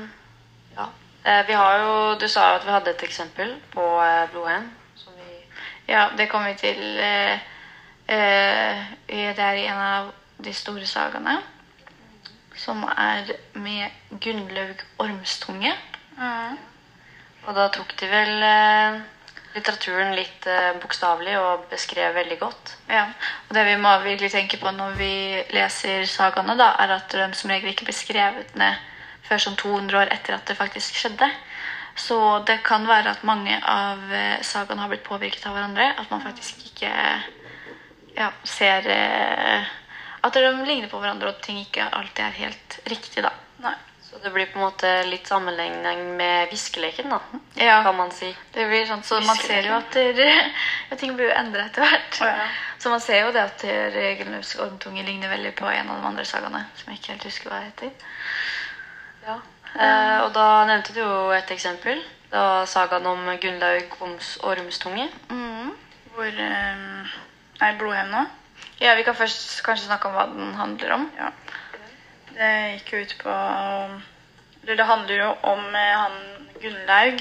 ja. 0.79 0.89
Eh, 1.25 1.47
Vi 1.47 1.53
har 1.53 1.79
jo 1.79 2.15
Du 2.19 2.29
sa 2.29 2.51
jo 2.51 2.55
at 2.61 2.67
vi 2.67 2.71
hadde 2.71 2.91
et 2.91 3.03
eksempel 3.03 3.55
på 3.75 3.85
eh, 4.03 4.29
blodhevn. 4.33 4.71
Som 4.97 5.13
vi 5.17 5.45
Ja, 5.89 6.09
det 6.17 6.29
kommer 6.29 6.53
vi 6.53 6.59
til 6.59 6.99
eh, 6.99 7.39
eh, 8.09 8.87
Det 9.09 9.39
er 9.39 9.53
i 9.53 9.67
en 9.67 9.79
av 9.79 10.13
de 10.45 10.53
store 10.55 10.87
sagaene. 10.87 11.39
Som 12.57 12.83
er 12.85 13.33
med 13.55 13.91
Gunnlaug 14.21 14.83
Ormstunge. 14.99 15.73
Og 17.47 17.55
da 17.57 17.69
tok 17.73 17.95
de 18.01 18.09
vel 18.09 18.43
eh, 18.45 19.01
litteraturen 19.55 20.13
litt 20.15 20.47
eh, 20.47 20.75
bokstavelig 20.83 21.39
og 21.41 21.65
beskrev 21.71 22.15
veldig 22.15 22.39
godt. 22.39 22.75
Ja, 22.89 23.07
og 23.49 23.55
Det 23.57 23.65
vi 23.67 23.77
må 23.81 23.95
virkelig 24.05 24.31
tenke 24.31 24.61
på 24.61 24.71
når 24.71 24.97
vi 24.99 25.13
leser 25.57 26.05
sagaene, 26.05 26.57
da, 26.59 26.75
er 26.79 26.97
at 26.99 27.17
de 27.17 27.31
som 27.35 27.51
regel 27.51 27.73
ikke 27.73 27.89
blir 27.89 27.97
skrevet 27.97 28.57
ned 28.61 28.90
før 29.31 29.45
sånn 29.47 29.59
200 29.61 30.03
år 30.03 30.13
etter 30.13 30.37
at 30.37 30.51
det 30.51 30.59
faktisk 30.59 30.99
skjedde. 30.99 31.31
Så 32.01 32.39
det 32.47 32.61
kan 32.67 32.87
være 32.89 33.13
at 33.15 33.27
mange 33.27 33.59
av 33.67 34.03
eh, 34.15 34.41
sagaene 34.47 34.83
har 34.85 34.91
blitt 34.93 35.07
påvirket 35.07 35.47
av 35.47 35.57
hverandre. 35.57 35.91
At 36.01 36.11
man 36.11 36.23
faktisk 36.25 36.65
ikke 36.71 36.91
ja, 38.17 38.33
ser 38.45 38.89
eh, 38.91 39.77
At 40.21 40.37
de 40.37 40.43
ligner 40.67 40.91
på 40.93 40.99
hverandre, 41.01 41.31
og 41.31 41.39
at 41.39 41.47
ting 41.47 41.63
ikke 41.63 41.87
alltid 41.97 42.27
er 42.27 42.35
helt 42.43 42.75
riktig, 42.93 43.23
da. 43.25 43.31
Nei. 43.65 43.73
Så 44.05 44.19
det 44.21 44.33
blir 44.35 44.51
på 44.51 44.59
en 44.59 44.67
måte 44.67 44.89
litt 45.07 45.29
sammenligning 45.31 46.03
med 46.19 46.51
viskeleken, 46.51 47.09
da, 47.15 47.21
Ja. 47.57 47.79
kan 47.87 47.97
man 47.97 48.11
si. 48.13 48.29
Det 48.53 48.67
blir 48.69 48.85
sånn, 48.85 49.05
så 49.07 49.21
man 49.25 49.39
ser 49.39 49.65
jo 49.65 49.77
at 49.79 49.97
der, 49.97 50.21
ja, 50.91 50.99
ting 51.01 51.15
blir 51.17 51.31
jo 51.31 51.39
endret 51.39 51.71
etter 51.71 51.87
hvert. 51.87 52.21
Oh, 52.21 52.29
ja. 52.29 52.49
Så 52.83 52.93
man 52.93 53.01
ser 53.01 53.23
jo 53.23 53.33
det 53.33 53.47
at 53.47 53.65
Gunnløvs 54.19 54.57
ormtunge 54.61 55.07
ligner 55.07 55.33
veldig 55.33 55.55
på 55.57 55.71
en 55.71 55.89
av 55.89 56.03
de 56.03 56.11
andre 56.11 56.27
sagaene, 56.29 56.67
som 56.77 56.91
jeg 56.93 57.01
ikke 57.01 57.15
helt 57.15 57.29
husker 57.31 57.55
hva 57.55 57.63
heter. 57.65 57.95
Ja. 59.27 59.37
Eh, 59.71 60.19
og 60.25 60.33
da 60.35 60.47
nevnte 60.69 60.95
du 60.97 61.01
jo 61.03 61.31
et 61.37 61.51
eksempel. 61.55 62.01
Det 62.31 62.39
var 62.39 62.67
sagaen 62.71 63.07
om 63.07 63.27
Gunnlaug 63.43 63.97
Oms 64.01 64.37
Ormstunge. 64.47 65.09
Hvor 66.15 66.27
eh, 66.47 67.17
Nei, 67.61 67.73
blodhevna. 67.79 68.27
Ja, 68.81 68.95
vi 68.97 69.03
kan 69.05 69.15
først 69.15 69.63
kanskje 69.65 69.91
snakke 69.91 70.09
om 70.09 70.15
hva 70.17 70.27
den 70.31 70.55
handler 70.57 70.95
om. 70.97 71.11
Ja. 71.19 71.29
Det 72.31 72.51
gikk 72.79 72.93
jo 72.93 73.01
ut 73.05 73.15
på 73.21 73.33
Eller 74.63 74.77
det 74.79 74.87
handler 74.87 75.15
jo 75.19 75.29
om 75.51 75.75
eh, 75.75 75.93
han 75.99 76.17
Gunnlaug 76.63 77.21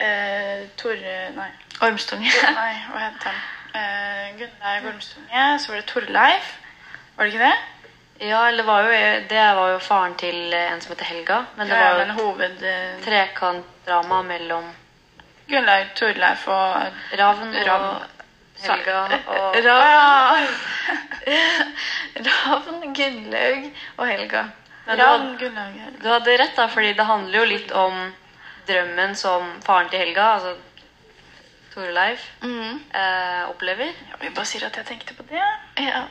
eh, 0.00 0.68
Torre 0.76 1.16
Nei. 1.36 1.48
Ormstunge. 1.80 2.32
Nei, 2.58 2.72
hva 2.90 3.04
heter 3.06 3.30
han? 3.30 3.40
Eh, 3.80 4.26
Gunnlaug 4.40 4.90
Ormstunge. 4.92 5.44
Så 5.58 5.72
var 5.72 5.80
det 5.80 5.86
Torleif. 5.92 6.54
Var 7.16 7.24
det 7.24 7.34
ikke 7.34 7.46
det? 7.46 7.79
Ja, 8.20 8.48
eller 8.48 8.62
var 8.68 8.82
jo, 8.84 8.90
det 9.28 9.44
var 9.56 9.70
jo 9.72 9.78
faren 9.80 10.14
til 10.20 10.52
en 10.52 10.80
som 10.84 10.92
heter 10.92 11.08
Helga. 11.08 11.38
Men 11.56 11.68
det 11.70 11.76
Ja, 11.78 11.92
var 11.94 12.06
jo 12.06 12.16
hoved... 12.18 12.62
Eh, 12.62 12.98
trekantdrama 13.04 14.22
mellom 14.28 14.66
Gunnlaug, 15.48 15.86
Torleif 15.98 16.44
og 16.48 16.82
Ravn 17.18 17.54
og 17.56 17.66
Ravn. 17.66 18.02
Helga 18.60 18.98
og 19.24 19.56
Ravn, 19.64 20.46
Ravn, 22.28 22.92
Gunnlaug 22.94 23.70
og 23.96 24.06
Helga. 24.10 24.44
Ravn, 24.86 25.36
Gunnlaug 25.40 25.78
Helga. 25.80 25.98
du 26.02 26.08
hadde 26.12 26.36
rett, 26.42 26.56
da, 26.58 26.66
fordi 26.68 26.92
det 26.98 27.06
handler 27.08 27.38
jo 27.40 27.48
litt 27.54 27.72
om 27.72 28.00
drømmen 28.68 29.16
som 29.16 29.48
faren 29.64 29.88
til 29.90 30.04
Helga, 30.04 30.26
altså 30.36 30.54
Torleif, 31.74 32.20
Mm. 32.42 32.80
eh, 32.94 33.48
opplever. 33.50 33.86
Ja, 34.10 34.16
vi 34.20 34.30
bare 34.30 34.44
sier 34.46 34.66
at 34.66 34.76
jeg 34.76 34.86
tenkte 34.86 35.14
på 35.14 35.22
det. 35.28 35.42
Ja, 35.78 36.02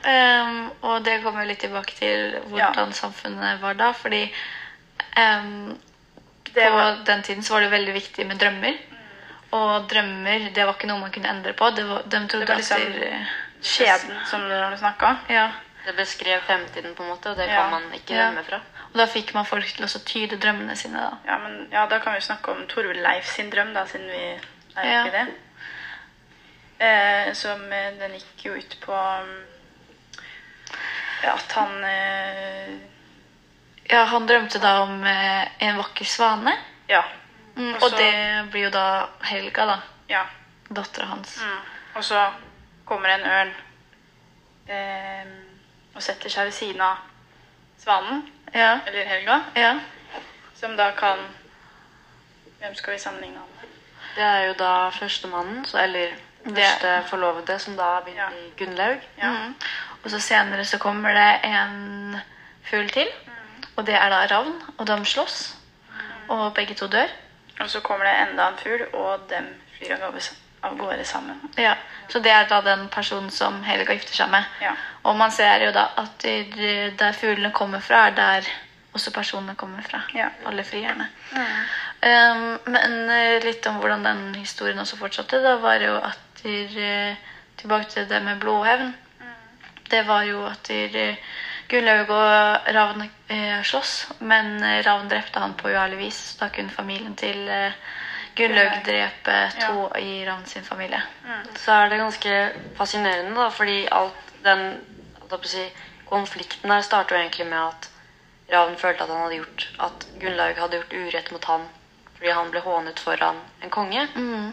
um, 0.45 0.71
og 0.81 1.03
det 1.05 1.21
kommer 1.23 1.41
jo 1.43 1.47
litt 1.49 1.59
tilbake 1.59 1.93
til 1.97 2.37
hvordan 2.47 2.93
samfunnet 2.93 3.59
var 3.61 3.73
da. 3.73 3.91
Fordi 3.91 4.33
um, 5.17 5.77
Det 6.53 6.63
på 6.63 6.71
var- 6.75 7.03
den 7.05 7.21
tiden 7.23 7.43
så 7.43 7.53
var 7.53 7.61
det 7.61 7.71
veldig 7.71 7.93
viktig 7.93 8.25
med 8.27 8.39
drømmer. 8.39 8.73
Og 9.51 9.89
drømmer 9.89 10.49
det 10.53 10.65
var 10.65 10.73
ikke 10.73 10.87
noe 10.87 10.99
man 10.99 11.11
kunne 11.11 11.29
endre 11.29 11.53
på. 11.53 11.69
Det 11.75 11.83
var, 11.89 12.01
de 12.05 12.27
trodde 12.27 12.45
Det 12.45 12.49
var 12.49 12.55
liksom- 12.55 12.81
etter... 12.81 13.27
Skjeden 13.61 14.15
som 14.25 14.41
dere 14.49 14.77
snakka 14.77 15.05
om. 15.07 15.17
ja. 15.29 15.49
Det 15.85 15.95
beskrev 15.95 16.41
fremtiden, 16.41 16.93
på 16.95 17.03
en 17.03 17.09
måte, 17.09 17.29
og 17.31 17.37
det 17.37 17.47
Ja. 17.47 17.55
kan 17.61 17.71
man 17.71 17.83
ikke 17.93 18.13
Ja. 18.15 18.29
rømme 18.29 18.43
fra. 18.45 18.55
Og 18.93 18.97
da 18.97 19.05
fikk 19.05 19.33
man 19.33 19.45
folk 19.45 19.65
til 19.65 19.85
å 19.85 20.05
tyde 20.05 20.37
drømmene 20.37 20.75
sine. 20.75 20.97
da. 20.99 21.09
Ja, 21.25 21.37
men 21.37 21.67
ja, 21.71 21.85
da 21.85 21.99
kan 21.99 22.13
vi 22.13 22.19
snakke 22.21 22.51
om 22.51 22.67
Torleif 22.67 23.25
sin 23.25 23.49
drøm, 23.49 23.73
da, 23.73 23.85
siden 23.85 24.07
vi 24.07 24.39
er 24.77 24.83
Ja. 24.91 25.03
ikke 25.05 25.11
det. 25.11 25.27
Eh, 26.79 27.33
som 27.33 27.61
eh, 27.73 27.93
den 27.99 28.13
gikk 28.15 28.45
jo 28.45 28.53
ut 28.55 28.77
på 28.81 28.93
um, 28.95 29.31
at 31.27 31.51
han 31.51 31.83
eh, 31.83 32.69
Ja, 33.89 34.03
Han 34.05 34.27
drømte 34.29 34.59
da 34.63 34.75
om 34.85 35.03
eh, 35.03 35.47
en 35.65 35.77
vakker 35.77 36.05
svane. 36.05 36.53
Ja. 36.87 37.03
Mm, 37.55 37.73
Og 37.75 37.83
og 37.83 37.89
så- 37.89 37.97
det 37.97 38.47
blir 38.51 38.63
jo 38.63 38.69
da 38.69 39.09
Helga, 39.23 39.65
da. 39.65 39.79
ja. 40.09 40.23
Dattera 40.69 41.05
hans. 41.05 41.39
Mm. 41.41 41.57
Og 41.95 42.03
så 42.03 42.31
kommer 42.85 43.09
en 43.09 43.25
ørn 43.25 43.53
eh, 44.69 45.25
og 45.95 46.01
setter 46.03 46.29
seg 46.29 46.45
ved 46.45 46.51
siden 46.53 46.81
av 46.81 46.97
svanen, 47.81 48.23
Ja. 48.53 48.79
eller 48.87 49.05
Helga, 49.05 49.39
ja. 49.55 49.79
som 50.55 50.77
da 50.77 50.91
kan 50.91 51.17
Hvem 52.59 52.75
skal 52.75 52.93
vi 52.93 52.99
sammenligne 52.99 53.37
han 53.39 53.47
med? 53.55 53.69
Det 54.15 54.23
er 54.23 54.45
jo 54.47 54.53
da 54.53 54.89
førstemannen, 54.89 55.65
så- 55.65 55.77
eller 55.77 56.13
første 56.55 57.03
forlovede, 57.09 57.59
som 57.59 57.75
da 57.77 57.99
blir 58.05 58.15
Ja. 58.15 58.29
Gunnlaug. 58.57 58.99
Ja. 59.17 59.29
Mm. 59.29 59.55
Og 60.03 60.11
så 60.11 60.19
senere 60.19 60.65
så 60.65 60.77
kommer 60.77 61.13
det 61.13 61.39
en 61.43 62.17
fugl 62.69 62.89
til. 62.89 63.07
Og 63.75 63.85
det 63.85 63.95
er 63.95 64.09
da 64.09 64.25
ravn. 64.35 64.53
Og 64.77 64.87
de 64.87 65.05
slåss. 65.05 65.55
Og 66.29 66.53
begge 66.53 66.73
to 66.75 66.87
dør. 66.87 67.07
Og 67.59 67.69
så 67.69 67.79
kommer 67.79 68.05
det 68.05 68.29
enda 68.29 68.47
en 68.49 68.57
fugl, 68.57 68.85
og 68.93 69.19
dem 69.29 69.47
flyr 69.77 69.93
av 69.95 70.13
gårde- 70.13 70.35
av 70.63 70.77
gårde 70.77 71.05
sammen. 71.05 71.41
Ja, 71.57 71.73
Så 72.09 72.19
det 72.19 72.31
er 72.31 72.47
da 72.47 72.61
den 72.61 72.87
personen 72.89 73.29
som 73.29 73.63
Helga 73.63 73.93
gifter 73.93 74.13
seg 74.13 74.29
med. 74.29 74.43
Ja. 74.61 74.71
Og 75.03 75.15
man 75.15 75.31
ser 75.31 75.65
jo 75.65 75.71
da 75.71 75.87
at 75.97 76.21
der, 76.23 76.89
der 76.97 77.11
fuglene 77.11 77.51
kommer 77.51 77.79
fra, 77.79 78.07
er 78.07 78.11
der 78.15 78.41
også 78.93 79.11
personene 79.13 79.55
kommer 79.55 79.81
fra. 79.81 80.01
Ja. 80.15 80.29
Alle 80.45 80.63
frierne. 80.63 81.07
Um, 82.01 82.59
men 82.65 83.09
eh, 83.09 83.43
litt 83.43 83.65
om 83.67 83.75
hvordan 83.75 84.03
den 84.05 84.35
historien 84.35 84.79
også 84.79 84.97
fortsatte. 84.97 85.43
Da 85.43 85.55
var 85.57 85.75
jo 85.83 85.97
at 85.97 86.19
der, 86.43 86.79
eh, 86.79 87.15
Tilbake 87.59 87.89
til 87.91 88.09
det 88.09 88.21
med 88.23 88.39
blodhevn. 88.39 88.93
Det 89.91 90.05
var 90.07 90.23
jo 90.23 90.45
at 90.45 90.67
der, 90.67 90.95
eh, 90.95 91.15
Gunnlaug 91.69 92.09
og 92.09 92.69
Ravn 92.73 93.03
eh, 93.29 93.59
sloss, 93.63 94.07
men 94.19 94.55
eh, 94.63 94.79
Ravn 94.85 95.09
drepte 95.09 95.41
han 95.41 95.53
på 95.53 95.69
uærlig 95.69 95.99
vis. 95.99 96.17
Så 96.31 96.39
da 96.39 96.47
kunne 96.53 96.73
familien 96.73 97.13
til 97.19 97.43
eh, 97.45 97.75
Gunnlaug 98.37 98.71
Gunnlaug. 98.71 98.85
drepe 98.87 99.35
to 99.59 99.89
i 99.99 100.23
Ravn 100.25 100.45
sin 100.49 100.65
familie. 100.65 101.01
Så 101.57 101.75
er 101.75 101.91
det 101.91 101.99
ganske 102.01 102.39
fascinerende, 102.77 103.35
da, 103.37 103.49
fordi 103.53 103.83
alt 103.91 104.33
den 104.43 104.79
si, 105.43 105.67
konflikten 106.09 106.73
der 106.73 106.81
starter 106.81 107.15
jo 107.15 107.21
egentlig 107.21 107.49
med 107.51 107.59
at 107.67 107.89
Ravn 108.53 108.77
følte 108.77 109.03
at 109.03 109.09
han 109.13 109.21
hadde 109.27 109.43
gjort 109.43 109.67
at 109.85 110.07
Gunnlaug 110.21 110.57
hadde 110.63 110.79
gjort 110.79 110.97
urett 111.03 111.31
mot 111.35 111.51
han 111.51 111.67
fordi 112.19 112.33
han 112.35 112.49
ble 112.51 112.59
hånet 112.59 112.99
foran 112.99 113.37
en 113.63 113.71
konge. 113.71 114.01
Mm. 114.15 114.49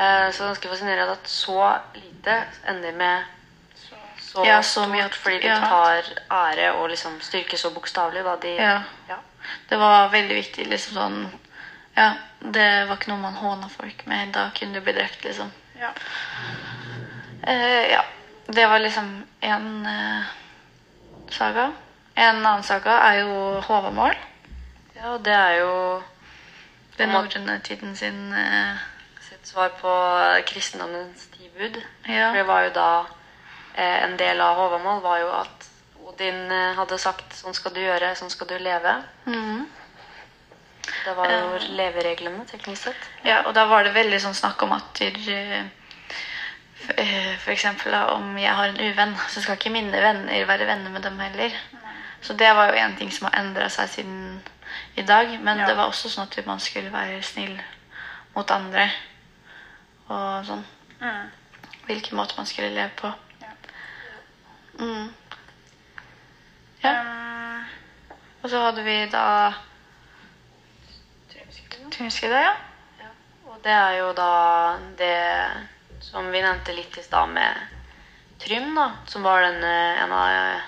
Eh, 0.00 0.30
så 0.32 0.44
ganske 0.48 0.68
fascinerende 0.68 1.12
at 1.12 1.28
så 1.28 1.78
lite 1.94 2.44
ender 2.68 2.92
med 2.92 3.24
så, 4.20 4.44
Ja, 4.46 4.62
så 4.62 4.86
mye 4.88 5.04
at- 5.04 5.14
fordi 5.14 5.38
de 5.42 5.48
tar 5.60 6.02
ære 6.30 6.72
og 6.72 6.88
liksom 6.88 7.20
styrke 7.20 7.58
så 7.58 7.70
bokstavelig. 7.70 8.24
da. 8.24 8.36
De, 8.36 8.54
Ja. 8.54 8.82
ja. 9.08 9.16
Det 9.68 9.76
var 9.78 10.08
veldig 10.08 10.34
viktig. 10.36 10.66
liksom 10.66 10.94
sånn 10.94 11.30
Ja, 11.96 12.12
det 12.40 12.88
var 12.88 12.96
ikke 12.96 13.08
noe 13.08 13.18
man 13.18 13.34
håna 13.34 13.68
folk 13.68 14.06
med. 14.06 14.32
Da 14.32 14.50
kunne 14.54 14.74
du 14.74 14.80
bli 14.80 14.92
drept, 14.92 15.24
liksom. 15.24 15.50
Ja. 15.80 15.90
Uh, 17.48 17.90
ja. 17.90 18.02
Det 18.46 18.66
var 18.66 18.78
liksom 18.78 19.24
én 19.42 19.86
uh, 19.86 20.24
saga. 21.30 21.72
En 22.14 22.46
annen 22.46 22.62
saga 22.62 22.90
er 22.90 23.20
jo 23.20 23.60
Håvamål. 23.60 24.14
ja, 24.96 25.12
og 25.14 25.22
det 25.24 25.32
er 25.34 25.50
jo 25.60 26.02
Den 26.98 27.08
norrøne 27.08 27.60
tiden 27.64 27.96
sin 27.96 28.32
eh, 28.32 28.76
sitt 28.76 28.89
svar 29.50 29.72
på 29.80 29.92
kristendommens 30.46 31.26
tibud. 31.34 31.80
For 32.04 32.12
Ja. 32.12 32.32
det 32.32 32.46
var 32.46 32.62
jo 32.68 32.70
da 32.74 33.06
eh, 33.74 34.04
En 34.04 34.16
del 34.18 34.40
av 34.40 34.56
Håvamål 34.56 35.00
var 35.02 35.18
jo 35.20 35.28
at 35.40 35.66
Odin 36.06 36.50
eh, 36.52 36.74
hadde 36.76 36.98
sagt 36.98 37.32
'sånn 37.34 37.54
skal 37.54 37.72
du 37.74 37.80
gjøre, 37.80 38.14
sånn 38.16 38.30
skal 38.30 38.46
du 38.46 38.58
leve'. 38.58 39.02
Mm. 39.26 39.66
Det 41.04 41.16
var 41.16 41.26
jo 41.30 41.54
Eh. 41.54 41.68
levereglene, 41.76 42.46
teknisk 42.46 42.82
sett. 42.82 42.96
ja. 43.24 43.42
Og 43.46 43.54
da 43.54 43.64
var 43.66 43.84
det 43.84 43.94
veldig 43.94 44.20
sånn 44.20 44.34
snakk 44.34 44.62
om 44.62 44.72
at 44.72 45.00
f- 45.00 45.70
For 47.44 47.50
eksempel 47.52 47.92
da, 47.92 48.04
om 48.14 48.36
jeg 48.38 48.54
har 48.54 48.64
en 48.68 48.80
uvenn, 48.80 49.16
så 49.28 49.40
skal 49.42 49.56
ikke 49.56 49.70
mine 49.70 49.92
venner 49.92 50.44
være 50.46 50.66
venner 50.66 50.90
med 50.90 51.02
dem 51.02 51.18
heller. 51.20 51.50
Så 52.22 52.32
det 52.36 52.54
var 52.56 52.66
jo 52.66 52.72
en 52.74 52.96
ting 52.96 53.10
som 53.12 53.28
har 53.30 53.40
endra 53.40 53.68
seg 53.68 53.88
siden 53.88 54.42
i 54.96 55.02
dag. 55.02 55.40
Men 55.40 55.58
Ja. 55.58 55.66
det 55.66 55.76
var 55.76 55.86
også 55.88 56.08
sånn 56.08 56.28
at 56.38 56.46
man 56.46 56.58
skulle 56.60 56.90
være 56.92 57.22
snill 57.22 57.60
mot 58.34 58.50
andre. 58.50 58.90
Og 60.10 60.44
sånn. 60.48 60.62
Mm. 61.00 61.28
Hvilken 61.86 62.18
måte 62.18 62.34
man 62.36 62.46
skulle 62.46 62.72
leve 62.74 62.90
på. 62.98 63.10
Ja. 63.42 63.52
Mm. 64.80 65.08
Ja. 66.82 66.92
Um, 67.00 67.64
Og 68.42 68.48
så 68.50 68.60
hadde 68.64 68.82
vi 68.86 68.94
da 69.12 69.24
Tynskede, 71.90 72.38
ja. 72.40 72.54
Og 73.50 73.58
det 73.64 73.72
er 73.74 73.96
jo 73.98 74.12
da 74.16 74.28
det 74.96 75.16
som 76.06 76.30
vi 76.32 76.40
nevnte 76.40 76.72
litt 76.72 76.96
i 76.96 77.02
stad 77.04 77.28
med 77.34 77.58
Trym, 78.40 78.70
da. 78.78 78.86
Som 79.10 79.22
var 79.26 79.42
den, 79.44 79.58
eh, 79.64 80.00
en 80.02 80.12
av 80.12 80.28
eh, 80.30 80.62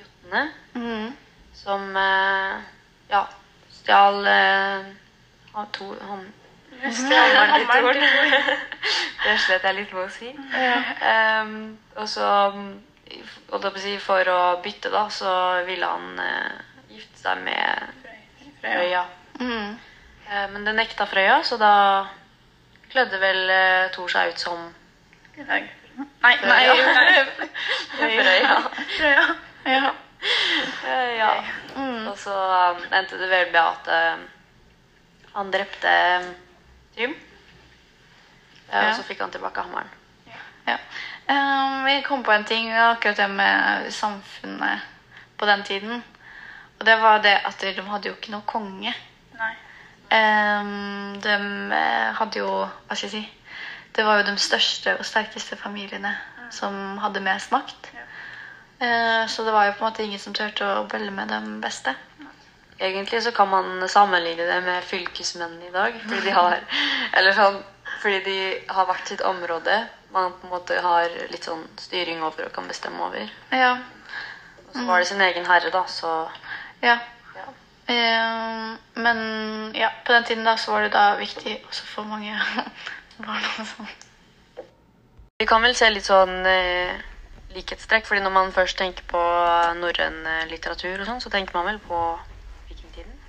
jotnene 0.00 0.44
Mhm. 0.74 1.12
som 1.54 1.96
eh, 1.96 2.56
ja, 3.10 3.28
stjal 3.82 4.24
han 5.52 5.66
to 5.72 5.90
Han 6.08 6.24
stjal 6.92 7.36
Hammeren 7.36 8.00
til 8.00 8.67
Det 9.24 9.34
slet 9.42 9.64
jeg 9.66 9.76
litt 9.76 9.94
med 9.94 10.04
å 10.04 10.12
si. 10.12 10.30
Em, 11.10 11.54
og 11.98 12.06
så 12.10 12.28
mm, 12.54 12.70
For 13.48 14.30
å 14.32 14.40
bytte, 14.64 14.90
da, 14.92 15.06
så 15.12 15.32
ville 15.66 15.88
han 15.88 16.20
uh, 16.20 16.58
gifte 16.92 17.22
seg 17.22 17.40
med 17.46 18.04
Frøya. 18.60 19.04
Mm. 19.40 19.74
Uh, 20.28 20.46
men 20.52 20.66
det 20.66 20.74
nekta 20.76 21.06
Frøya, 21.08 21.40
så 21.46 21.58
da 21.60 21.72
klødde 22.92 23.20
vel 23.22 23.40
uh, 23.48 23.88
Thor 23.94 24.12
seg 24.12 24.34
ut 24.34 24.44
som 24.44 24.66
Nei, 25.38 25.62
nei. 26.22 26.34
Frøya. 27.96 28.18
Frøya. 28.18 28.58
Frøya. 28.96 29.24
Ja. 29.68 29.94
Ja. 31.14 31.32
Og 32.10 32.16
så 32.18 32.34
um, 32.34 32.84
endte 32.90 33.20
det 33.20 33.30
vel 33.30 33.52
med 33.54 33.62
at 33.62 33.90
han 35.36 35.52
drepte 35.54 35.94
um, 36.18 36.30
Trym. 36.96 37.16
Eh, 38.68 38.76
Ja. 38.76 38.88
Og 38.88 38.94
så 38.96 39.02
fikk 39.02 39.20
han 39.20 39.30
tilbake 39.30 39.60
hammeren. 39.60 39.90
Ja. 40.68 40.76
Um, 41.28 41.84
vi 41.84 42.02
kom 42.02 42.22
på 42.24 42.32
en 42.32 42.44
ting 42.44 42.72
akkurat 42.72 43.16
det 43.16 43.30
med 43.30 43.92
samfunnet 43.92 44.80
på 45.38 45.46
den 45.46 45.64
tiden. 45.64 46.04
Og 46.78 46.86
det 46.86 47.00
var 47.00 47.18
det 47.18 47.40
at 47.44 47.60
de 47.60 47.82
hadde 47.82 48.08
jo 48.08 48.14
ikke 48.14 48.32
noe 48.32 48.46
konge. 48.46 48.94
Nei. 49.38 49.54
Um, 50.12 51.20
de 51.20 51.34
eh, 51.76 52.14
hadde 52.16 52.38
jo 52.38 52.48
Hva 52.64 52.96
skal 52.96 53.08
jeg 53.08 53.10
si? 53.10 53.24
Det 53.96 54.04
var 54.06 54.20
jo 54.20 54.30
de 54.30 54.36
største 54.38 54.94
og 54.98 55.04
sterkeste 55.04 55.56
familiene 55.56 56.14
som 56.50 56.98
hadde 57.02 57.20
mest 57.20 57.52
makt. 57.52 57.90
Eh, 58.80 59.26
så 59.26 59.44
det 59.44 59.52
var 59.52 59.66
jo 59.66 59.72
på 59.72 59.84
en 59.84 59.90
måte 59.90 60.04
ingen 60.04 60.20
som 60.22 60.34
turte 60.34 60.64
å 60.64 60.84
velge 60.92 61.10
med 61.10 61.28
de 61.32 61.40
beste. 61.62 61.94
Egentlig 62.78 63.22
så 63.22 63.32
kan 63.34 63.48
man 63.50 63.88
sammenligne 63.88 64.46
det 64.46 64.60
med 64.62 64.84
fylkesmennene 64.86 65.66
i 65.66 65.72
dag. 65.74 65.98
Fordi 66.04 66.20
de 66.28 66.30
har 66.36 66.60
Eller 67.18 67.34
sånn 67.34 67.58
Fordi 67.98 68.18
de 68.24 68.38
har 68.70 68.86
hvert 68.86 69.10
sitt 69.10 69.22
område 69.26 69.78
man 70.12 70.32
på 70.32 70.46
en 70.46 70.52
måte 70.54 70.80
har 70.80 71.12
litt 71.32 71.44
sånn 71.44 71.64
styring 71.80 72.22
over 72.24 72.46
og 72.46 72.54
kan 72.54 72.68
bestemme 72.70 73.02
over. 73.04 73.28
Ja. 73.52 73.74
Og 74.68 74.76
så 74.76 74.84
var 74.88 75.02
det 75.02 75.08
sin 75.10 75.24
egen 75.24 75.46
herre, 75.48 75.70
da, 75.74 75.84
så 75.90 76.12
ja. 76.84 76.96
ja. 77.36 77.46
Eh, 77.92 78.70
men 79.04 79.20
ja, 79.76 79.90
på 80.04 80.14
den 80.16 80.24
tiden 80.28 80.48
da 80.48 80.56
så 80.60 80.72
var 80.74 80.86
det 80.86 80.94
da 80.96 81.10
viktig 81.20 81.58
også 81.68 81.88
for 81.92 82.08
mange 82.08 82.36
barn 83.26 83.48
og 83.58 83.68
sånn. 83.74 83.94
Vi 85.38 85.46
kan 85.46 85.62
vel 85.62 85.76
se 85.78 85.86
litt 85.92 86.08
sånn 86.08 86.40
eh, 86.50 86.96
likhetstrekk, 87.54 88.08
fordi 88.08 88.24
når 88.24 88.34
man 88.34 88.54
først 88.54 88.78
tenker 88.80 89.04
på 89.08 89.20
norrøn 89.78 90.24
eh, 90.26 90.46
litteratur 90.50 90.98
og 90.98 91.06
sånn, 91.06 91.22
så 91.22 91.32
tenker 91.32 91.56
man 91.58 91.68
vel 91.72 91.80
på? 91.84 92.00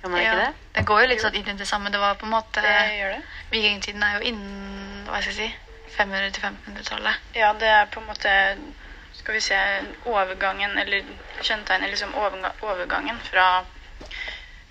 Gjør 0.02 0.12
man 0.12 0.22
ikke 0.22 0.36
det? 0.36 0.52
det 0.76 0.84
går 0.88 1.00
jo 1.02 1.08
litt 1.10 1.22
sånn 1.22 1.34
inn 1.36 1.48
i 1.52 1.56
det 1.60 1.68
samme. 1.68 1.90
Det 1.92 2.00
var 2.00 2.16
på 2.20 2.26
en 2.28 2.32
måte 2.32 2.62
Det 2.64 2.76
gjør 2.96 3.16
det. 3.16 3.22
Vikingtiden 3.52 4.04
er 4.06 4.16
jo 4.16 4.30
innen 4.30 5.08
hva 5.08 5.20
skal 5.20 5.34
jeg 5.34 5.50
si, 5.50 5.96
500- 5.96 6.30
til 6.36 6.46
1500-tallet. 6.46 7.26
Ja, 7.36 7.52
det 7.60 7.68
er 7.68 7.90
på 7.92 8.00
en 8.00 8.06
måte 8.08 8.34
Skal 9.18 9.34
vi 9.36 9.40
se 9.44 9.58
overgangen, 10.08 10.78
eller 10.78 11.04
kjennetegner 11.42 11.90
liksom 11.90 12.14
overgangen 12.16 13.18
fra, 13.26 13.64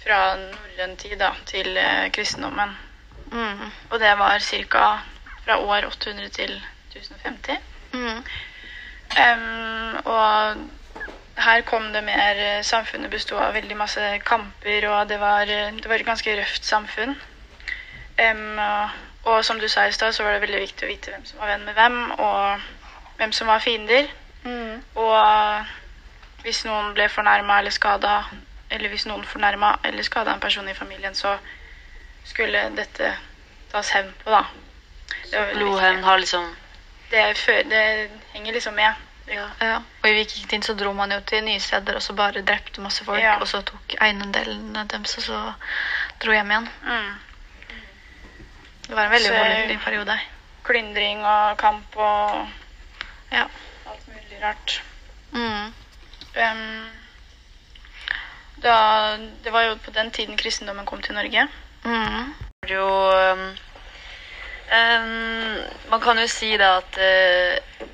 fra 0.02 0.20
norrøn 0.40 0.96
tid 0.98 1.20
da, 1.20 1.34
til 1.46 1.78
eh, 1.78 2.08
kristendommen. 2.16 2.72
Mm. 3.30 3.68
Og 3.92 4.00
det 4.00 4.16
var 4.18 4.40
ca. 4.40 4.86
fra 5.46 5.58
år 5.60 5.86
800 5.92 6.30
til 6.30 6.56
1050. 6.96 7.60
Mm. 7.94 8.24
Um, 9.20 9.96
og 10.06 10.58
her 11.40 11.62
kom 11.62 11.94
det 11.94 12.04
mer 12.04 12.40
eh, 12.40 12.64
Samfunnet 12.64 13.12
bestod 13.12 13.40
av 13.42 13.54
veldig 13.54 13.78
masse 13.78 14.20
kamper, 14.26 14.88
og 14.90 15.10
det 15.10 15.20
var, 15.20 15.42
eh, 15.42 15.74
det 15.76 15.90
var 15.90 15.96
et 15.96 16.06
ganske 16.06 16.36
røft 16.40 16.66
samfunn. 16.66 17.16
Um, 18.20 18.60
og, 18.60 18.90
og 19.24 19.46
som 19.46 19.60
du 19.60 19.68
sa 19.68 19.86
i 19.88 19.92
stad, 19.96 20.14
så 20.14 20.24
var 20.24 20.36
det 20.36 20.42
veldig 20.42 20.60
viktig 20.60 20.86
å 20.86 20.90
vite 20.92 21.14
hvem 21.14 21.26
som 21.26 21.40
var 21.40 21.54
venn 21.54 21.66
med 21.66 21.78
hvem, 21.78 22.00
og 22.12 22.66
hvem 23.18 23.32
som 23.32 23.48
var 23.48 23.64
fiender. 23.64 24.10
Mm. 24.44 24.82
Og 24.96 25.66
hvis 26.44 26.66
noen 26.68 26.94
ble 26.96 27.08
fornærma 27.12 27.60
eller 27.60 27.72
skada, 27.76 28.24
eller 28.72 28.92
hvis 28.92 29.08
noen 29.08 29.24
fornærma 29.28 29.78
eller 29.88 30.04
skada 30.04 30.34
en 30.34 30.44
person 30.44 30.68
i 30.68 30.76
familien, 30.76 31.16
så 31.16 31.38
skulle 32.28 32.68
dette 32.76 33.14
tas 33.72 33.94
hevn 33.96 34.12
på, 34.24 34.32
da. 34.32 34.44
Blodhevn 35.54 36.04
har 36.04 36.18
liksom 36.18 36.56
Det, 37.12 37.22
det 37.70 38.10
henger 38.34 38.54
liksom 38.54 38.76
med. 38.76 38.94
Ja. 39.30 39.76
Og 40.04 40.10
i 40.10 40.14
vikingtiden 40.14 40.64
så 40.66 40.74
dro 40.74 40.94
man 40.94 41.12
jo 41.12 41.20
til 41.28 41.44
nye 41.46 41.60
steder 41.60 41.96
og 41.96 42.02
så 42.02 42.14
bare 42.18 42.42
drepte 42.42 42.82
masse 42.82 43.06
folk. 43.06 43.22
Ja. 43.22 43.38
Og 43.40 43.48
så 43.48 43.62
tok 43.62 43.96
eiendelene 44.02 44.86
deres 44.90 45.18
og 45.18 45.24
så 45.24 45.42
dro 46.24 46.34
hjem 46.34 46.52
igjen. 46.52 46.70
Mm. 46.84 47.12
Det 48.88 48.96
var 48.96 49.06
en 49.06 49.12
veldig 49.12 49.34
voldelig 49.34 49.80
periode. 49.84 50.20
Klyndring 50.66 51.26
og 51.26 51.58
kamp 51.58 51.96
og 51.96 52.48
Ja. 53.32 53.46
alt 53.90 54.08
mulig 54.08 54.44
rart. 54.44 54.84
Mm. 55.32 55.74
Um, 56.40 56.90
da, 58.64 59.18
det 59.44 59.54
var 59.54 59.62
jo 59.62 59.76
på 59.76 59.92
den 59.92 60.12
tiden 60.12 60.38
kristendommen 60.38 60.86
kom 60.86 61.02
til 61.02 61.14
Norge. 61.14 61.48
Mm. 61.84 62.34
Det 62.62 62.70
var 62.70 62.76
jo 62.76 62.90
um, 63.38 63.56
Man 65.90 66.02
kan 66.02 66.20
jo 66.20 66.28
si 66.28 66.58
da 66.58 66.78
at 66.78 66.98
eh, 66.98 67.86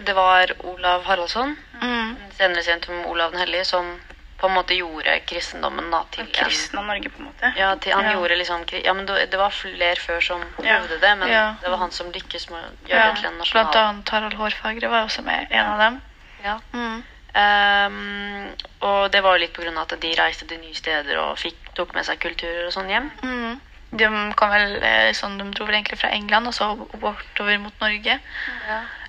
det 0.00 0.12
var 0.16 0.52
Olav 0.64 1.04
Haraldsson, 1.04 1.56
Mm. 1.80 2.16
senere 2.38 2.62
kjent 2.62 2.84
som 2.86 3.06
Olav 3.06 3.30
den 3.32 3.40
hellige, 3.40 3.64
som 3.64 4.00
på 4.38 4.46
en 4.48 4.54
måte 4.54 4.74
gjorde 4.76 5.20
kristendommen 5.26 5.90
da, 5.90 6.02
til 6.10 6.26
Kristen 6.32 6.78
av 6.78 6.84
Norge, 6.86 7.08
på 7.08 7.18
en 7.20 7.24
måte. 7.30 7.52
ja, 7.56 7.74
til, 7.76 7.92
han 7.92 8.04
Ja. 8.04 8.12
gjorde 8.12 8.36
liksom 8.36 8.64
Ja, 8.84 8.92
men 8.92 9.06
det, 9.06 9.36
var 9.38 9.50
flere 9.50 9.96
før 9.96 10.20
som 10.20 10.42
Ja. 10.62 10.80
det, 11.00 11.18
men 11.18 11.28
Ja. 11.28 11.54
det 11.62 11.70
var 11.70 11.76
han 11.78 11.90
som 11.90 12.10
lykkes 12.12 12.50
med 12.50 12.58
å 12.64 12.88
gjøre 12.88 13.14
det 13.14 13.16
til 13.20 13.26
en 13.26 13.38
Blant 13.38 13.38
nasjonal 13.38 13.76
annet 13.76 14.08
Harald 14.08 14.34
Hårfagre 14.34 14.88
var 14.90 15.04
også 15.04 15.22
med, 15.22 15.46
en 15.50 15.66
av 15.66 15.78
dem. 15.78 16.02
Ja. 16.44 16.58
Mm. 16.72 17.04
Um, 17.36 18.54
og 18.80 19.10
det 19.12 19.22
var 19.22 19.34
jo 19.36 19.40
litt 19.42 19.52
på 19.56 19.62
grunn 19.64 19.76
av 19.78 19.88
at 19.92 20.00
de 20.00 20.12
reiste 20.14 20.46
til 20.46 20.58
nye 20.60 20.74
steder 20.74 21.18
og 21.18 21.36
fikk, 21.38 21.56
tok 21.74 21.94
med 21.94 22.04
seg 22.06 22.20
kulturer 22.22 22.66
og 22.66 22.72
sånn 22.72 22.88
hjem. 22.88 23.10
Mm. 23.22 23.60
De 23.94 24.08
kom 24.34 24.50
vel 24.50 24.78
eh, 24.82 25.12
sånn, 25.14 25.36
de 25.38 25.44
dro 25.54 25.66
vel 25.68 25.76
egentlig 25.76 25.98
fra 26.00 26.10
England 26.10 26.50
og 26.50 26.54
så 26.56 26.70
bortover 26.98 27.58
mot 27.62 27.80
Norge. 27.80 28.18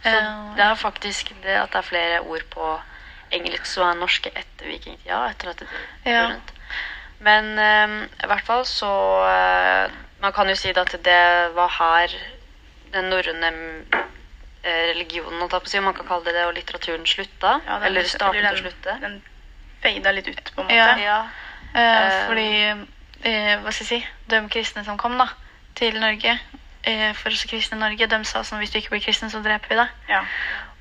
Så 0.03 0.11
Eh, 0.11 0.55
det 0.55 0.61
er 0.61 0.75
faktisk 0.77 1.31
det 1.41 1.55
at 1.57 1.71
det 1.73 1.79
er 1.79 1.87
flere 1.87 2.19
ord 2.21 2.43
på 2.53 2.65
engelsk 3.33 3.65
som 3.65 3.87
er 3.89 3.95
norske 3.97 4.29
etter 4.37 4.67
vikingtida. 4.69 5.23
Etter 5.31 5.49
at 5.49 5.57
det 5.63 5.67
Ja. 6.05 6.11
går 6.21 6.33
rundt. 6.35 6.51
Men 7.19 7.45
um, 7.57 7.95
i 8.23 8.27
hvert 8.27 8.45
fall 8.45 8.65
så 8.65 8.91
Man 10.21 10.31
kan 10.33 10.47
jo 10.49 10.55
si 10.55 10.69
at 10.69 10.91
det 11.03 11.55
var 11.55 11.67
her 11.79 12.13
den 12.93 13.09
norrøne 13.09 13.49
religionen, 14.65 15.41
å 15.43 15.49
ta 15.49 15.59
på 15.59 15.65
å 15.67 15.69
si, 15.69 15.77
om 15.77 15.85
man 15.89 15.93
kan 15.93 16.07
kalle 16.07 16.25
det 16.25 16.33
det, 16.33 16.45
og 16.47 16.53
litteraturen 16.55 17.05
slutta. 17.05 17.59
Ja, 17.65 17.79
den- 17.79 17.87
eller 17.87 18.03
startet 18.03 18.51
å 18.53 18.57
slutte. 18.57 18.99
Den 19.01 19.21
feida 19.81 20.11
litt 20.11 20.27
ut, 20.27 20.51
på 20.55 20.61
en 20.61 20.67
måte. 20.67 20.75
Ja. 20.75 20.95
Ja. 20.97 21.29
Eh. 21.75 22.27
fordi 22.27 22.87
eh, 23.25 23.55
Hva 23.63 23.71
skal 23.73 23.85
jeg 23.85 23.89
si 23.89 24.31
De 24.31 24.39
kristne 24.53 24.85
som 24.85 24.97
kom 25.01 25.17
da 25.19 25.27
til 25.75 25.97
Norge 25.99 26.37
eh, 26.87 27.11
for 27.17 27.33
oss 27.35 27.43
kristne 27.49 27.75
i 27.75 27.81
Norge, 27.81 28.07
de 28.07 28.19
sa 28.25 28.43
sånn 28.47 28.61
hvis 28.61 28.71
du 28.71 28.77
ikke 28.79 28.93
blir 28.93 29.03
kristen, 29.03 29.29
så 29.33 29.41
dreper 29.43 29.73
vi 29.73 29.75
deg. 29.81 29.89
Ja. 30.07 30.21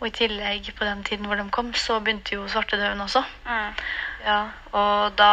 Og 0.01 0.07
i 0.07 0.13
tillegg, 0.15 0.69
på 0.77 0.85
den 0.87 1.03
tiden 1.07 1.27
hvor 1.27 1.39
de 1.41 1.47
kom, 1.51 1.73
så 1.75 1.97
begynte 2.05 2.37
jo 2.37 2.45
svartedauden 2.51 3.01
også. 3.01 3.23
Mm. 3.49 3.81
Ja, 4.27 4.39
og 4.73 5.17
da 5.19 5.31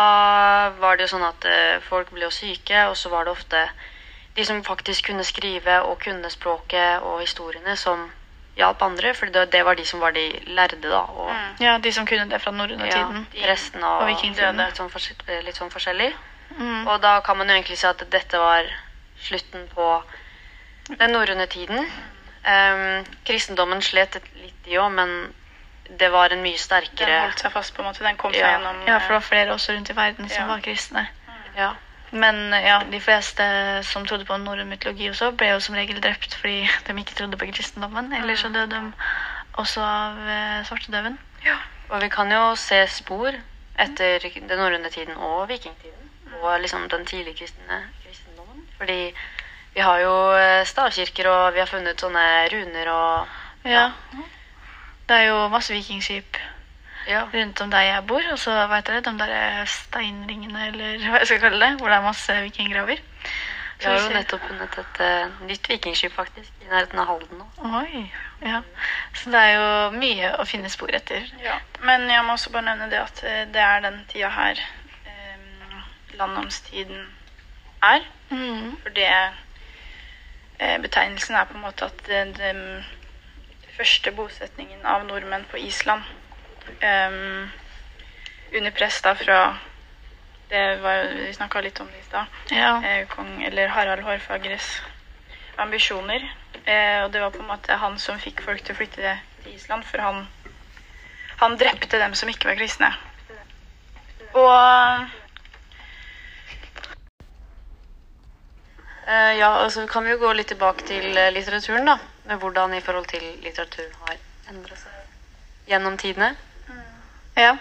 var 0.80 0.98
det 0.98 1.06
jo 1.06 1.12
sånn 1.18 1.28
at 1.28 1.46
eh, 1.46 1.78
folk 1.86 2.10
ble 2.16 2.26
jo 2.26 2.32
syke, 2.34 2.88
og 2.90 2.98
så 2.98 3.12
var 3.14 3.28
det 3.28 3.36
ofte 3.36 3.62
de 4.36 4.46
som 4.48 4.64
faktisk 4.64 5.12
kunne 5.12 5.24
skrive 5.28 5.82
og 5.84 6.00
kunne 6.00 6.30
språket 6.32 7.04
og 7.04 7.20
historiene, 7.22 7.76
som 7.76 8.08
hjalp 8.58 8.82
andre, 8.84 9.14
for 9.16 9.32
det, 9.32 9.46
det 9.52 9.62
var 9.68 9.76
de 9.80 9.86
som 9.88 10.00
var 10.04 10.16
de 10.16 10.26
lærde, 10.48 10.82
da. 10.88 11.04
Og 11.06 11.30
Mm. 11.32 11.64
Ja, 11.64 11.78
de 11.78 11.92
som 11.92 12.06
kunne 12.08 12.30
det 12.30 12.42
fra 12.42 12.52
norrøne 12.52 12.86
ja, 12.88 12.92
tiden. 13.06 13.28
resten 13.48 13.84
av 13.84 14.02
og 14.02 14.08
vikingtiden. 14.10 14.58
litt 14.58 14.78
sånn, 14.78 14.92
litt 15.46 15.56
sånn 15.56 15.72
forskjellig. 15.72 16.14
Mm. 16.58 16.88
Og 16.88 17.02
da 17.02 17.20
kan 17.26 17.38
man 17.38 17.48
jo 17.50 17.56
egentlig 17.56 17.78
si 17.78 17.88
at 17.88 18.02
dette 18.12 18.38
var 18.40 18.68
slutten 19.22 19.68
på 19.76 19.90
den 21.00 21.14
norrøne 21.14 21.46
tiden. 21.48 21.86
Um, 22.42 23.06
kristendommen 23.26 23.82
slet 23.86 24.18
litt 24.42 24.68
i 24.68 24.78
òg, 24.82 24.90
men 24.98 25.34
det 26.00 26.08
var 26.12 26.32
en 26.34 26.42
mye 26.42 26.58
sterkere 26.58 27.06
Den 27.12 27.22
holdt 27.28 27.40
seg 27.44 27.52
fast, 27.54 27.76
på 27.76 27.84
en 27.84 27.90
måte. 27.92 28.04
Den 28.04 28.18
kom 28.18 28.34
seg 28.34 28.42
Ja. 28.42 28.52
gjennom 28.58 28.82
Ja, 28.88 28.98
for 29.00 29.14
det 29.14 29.20
var 29.20 29.28
flere 29.28 29.54
også 29.54 29.74
rundt 29.76 29.90
i 29.90 29.96
verden 29.96 30.30
som 30.30 30.42
Ja. 30.44 30.48
var 30.48 30.62
kristne. 30.62 31.08
ja. 31.58 31.74
Men 32.14 32.52
ja, 32.52 32.82
de 32.92 33.00
fleste 33.00 33.44
som 33.84 34.06
trodde 34.06 34.26
på 34.26 34.36
norrøn 34.38 34.68
mytologi 34.68 35.08
også, 35.10 35.32
ble 35.32 35.48
jo 35.54 35.60
som 35.60 35.76
regel 35.76 36.02
drept 36.02 36.34
fordi 36.36 36.68
de 36.88 36.98
ikke 37.00 37.16
trodde 37.16 37.38
på 37.38 37.46
kristendommen. 37.54 38.12
Eller 38.14 38.36
så 38.36 38.50
døde 38.50 38.68
de 38.76 38.94
også 39.54 39.82
av 39.82 40.18
eh, 40.28 40.66
svartedauden. 40.66 41.18
Og 41.90 42.02
vi 42.02 42.10
kan 42.10 42.32
jo 42.32 42.56
se 42.56 42.88
spor 42.88 43.32
etter 43.80 44.20
den 44.20 44.58
norrøne 44.58 44.90
tiden 44.90 45.16
og 45.18 45.48
vikingtiden. 45.50 46.01
Og 46.42 46.60
liksom 46.62 46.90
den 46.90 47.06
tidlige 47.06 47.38
kristne 47.44 47.84
kristendommen. 48.04 48.66
Fordi 48.78 49.14
vi 49.74 49.80
har 49.80 50.00
jo 50.04 50.14
eh, 50.36 50.66
stavkirker, 50.68 51.30
og 51.30 51.54
vi 51.54 51.62
har 51.62 51.70
funnet 51.70 52.02
sånne 52.02 52.26
runer 52.54 52.90
og 52.96 53.38
Ja. 53.70 53.92
Det 55.08 55.18
er 55.18 55.28
jo 55.28 55.48
masse 55.52 55.74
vikingskip 55.74 56.38
Ja. 57.08 57.24
rundt 57.34 57.62
om 57.62 57.72
der 57.72 57.82
jeg 57.82 58.08
bor. 58.08 58.22
Og 58.32 58.40
så 58.40 58.68
vet 58.68 58.88
dere 58.88 59.02
de 59.02 59.18
der 59.20 59.66
steinringene, 59.66 60.68
eller 60.68 60.98
hva 61.10 61.22
jeg 61.22 61.28
skal 61.28 61.40
kalle 61.40 61.66
det, 61.66 61.80
hvor 61.80 61.90
det 61.90 61.98
er 61.98 62.02
masse 62.10 62.42
vikinggraver. 62.42 63.02
Vi 63.82 63.88
har 63.88 63.98
jo 63.98 64.10
nettopp 64.14 64.44
funnet 64.46 64.76
et 64.78 65.00
uh, 65.02 65.46
nytt 65.48 65.70
vikingskip, 65.70 66.14
faktisk, 66.14 66.52
i 66.62 66.68
nærheten 66.70 67.00
av 67.02 67.08
Halden 67.10 67.40
nå. 67.42 67.48
Oi, 67.80 68.04
ja. 68.46 68.60
Så 69.18 69.32
det 69.34 69.40
er 69.42 69.56
jo 69.56 69.72
mye 69.98 70.36
å 70.38 70.46
finne 70.46 70.70
spor 70.70 70.94
etter. 70.94 71.26
Ja, 71.42 71.56
men 71.82 72.06
jeg 72.12 72.22
må 72.28 72.36
også 72.36 72.52
bare 72.54 72.68
nevne 72.68 72.92
det 72.92 73.00
at 73.02 73.24
eh, 73.26 73.48
det 73.50 73.64
er 73.66 73.82
den 73.82 73.98
tida 74.12 74.30
her 74.30 74.62
landnomstiden 76.22 77.06
er. 77.84 78.06
Mm. 78.30 78.78
For 78.84 78.96
det 78.96 79.10
eh, 79.10 80.78
Betegnelsen 80.82 81.36
er 81.36 81.50
på 81.50 81.58
en 81.58 81.66
måte 81.66 81.90
at 81.90 82.06
den, 82.08 82.34
den 82.38 82.86
første 83.78 84.14
bosetningen 84.16 84.86
av 84.86 85.06
nordmenn 85.08 85.48
på 85.52 85.58
Island 85.58 86.04
um, 86.84 87.50
under 88.54 88.72
press 88.76 89.02
da 89.02 89.16
fra 89.18 89.42
det 90.52 90.64
var, 90.84 91.08
Vi 91.16 91.34
snakka 91.34 91.62
litt 91.64 91.80
om 91.80 91.88
det 91.88 92.02
i 92.02 92.04
stad. 92.04 92.26
Ja. 92.52 92.72
Eh, 92.84 93.06
kong, 93.08 93.44
eller 93.44 93.72
Harald 93.72 94.04
Hårfagres 94.04 94.82
ambisjoner. 95.58 96.26
Eh, 96.66 97.04
og 97.04 97.14
det 97.14 97.22
var 97.22 97.32
på 97.32 97.40
en 97.40 97.48
måte 97.48 97.78
han 97.80 97.96
som 98.00 98.20
fikk 98.20 98.44
folk 98.44 98.60
til 98.60 98.76
å 98.76 98.80
flytte 98.82 99.14
til 99.46 99.54
Island, 99.56 99.88
for 99.88 100.04
han, 100.04 100.26
han 101.40 101.56
drepte 101.56 102.02
dem 102.04 102.18
som 102.20 102.30
ikke 102.30 102.52
var 102.52 102.60
kristne. 102.60 102.92
Og 104.36 105.21
ja, 109.38 109.50
og 109.64 109.72
så 109.74 109.88
kan 109.90 110.06
vi 110.06 110.14
jo 110.14 110.22
gå 110.22 110.32
litt 110.38 110.52
tilbake 110.52 110.86
til 110.88 111.18
eh, 111.18 111.32
litteraturen, 111.34 111.90
da. 111.90 111.98
Med 112.30 112.40
hvordan 112.42 112.74
i 112.78 112.84
forhold 112.86 113.10
til 113.12 113.24
litteraturen 113.44 113.94
har 114.06 114.18
endret 114.52 114.80
seg 114.80 115.70
gjennom 115.72 115.98
tidene. 115.98 116.36
ja. 117.36 117.58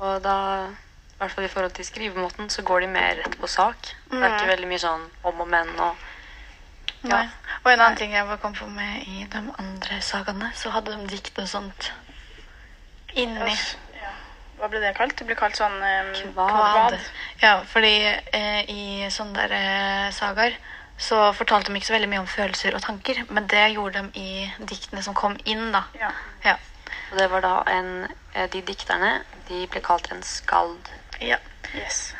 Og 0.00 0.22
da, 0.24 0.34
i 0.70 1.18
hvert 1.20 1.32
fall 1.34 1.44
i 1.44 1.50
forhold 1.52 1.74
til 1.76 1.84
skrivemåten, 1.84 2.48
så 2.50 2.62
går 2.64 2.80
de 2.80 2.86
mer 2.92 3.18
rett 3.18 3.34
på 3.40 3.48
sak. 3.50 3.90
Det 4.08 4.20
er 4.22 4.36
ikke 4.36 4.52
veldig 4.54 4.70
mye 4.70 4.80
sånn 4.80 5.02
om 5.28 5.42
og 5.44 5.48
men 5.48 5.74
og 5.78 6.08
Nei. 7.00 7.24
Og 7.64 7.70
en 7.72 7.80
annen 7.80 7.96
ting 7.96 8.12
jeg 8.12 8.26
bare 8.28 8.40
kom 8.42 8.52
på 8.52 8.66
med 8.68 9.06
i 9.08 9.22
de 9.32 9.40
andre 9.40 10.00
sagaene, 10.04 10.50
så 10.56 10.72
hadde 10.74 10.92
de 10.92 11.06
dikt 11.08 11.38
og 11.40 11.46
sånt 11.48 11.92
inni. 13.16 13.54
Hva 14.60 14.68
ble 14.68 14.80
det 14.82 14.92
kalt? 14.98 15.16
Det 15.16 15.26
ble 15.28 15.36
kalt 15.38 15.56
sånn 15.58 15.78
eh, 15.82 16.10
Kvad. 16.34 16.98
Ja, 17.40 17.54
fordi 17.68 17.94
eh, 18.06 18.60
i 18.68 19.08
sånne 19.12 19.46
der 19.46 19.54
eh, 19.56 20.10
sagaer 20.14 20.56
så 21.00 21.30
fortalte 21.32 21.72
de 21.72 21.80
ikke 21.80 21.88
så 21.88 21.94
veldig 21.96 22.10
mye 22.12 22.20
om 22.20 22.28
følelser 22.28 22.74
og 22.76 22.82
tanker, 22.84 23.22
men 23.32 23.46
det 23.48 23.70
gjorde 23.72 24.02
de 24.02 24.20
i 24.20 24.66
diktene 24.68 25.00
som 25.00 25.16
kom 25.16 25.38
inn, 25.48 25.70
da. 25.72 25.86
Ja. 25.96 26.10
Ja. 26.44 26.58
Og 27.10 27.16
det 27.18 27.30
var 27.32 27.44
da 27.44 27.54
en 27.72 27.88
eh, 28.34 28.46
De 28.52 28.60
dikterne, 28.66 29.22
de 29.48 29.64
ble 29.72 29.80
kalt 29.84 30.10
en 30.12 30.22
skald. 30.26 30.92
Ja. 31.24 31.40
Yes. 31.72 32.10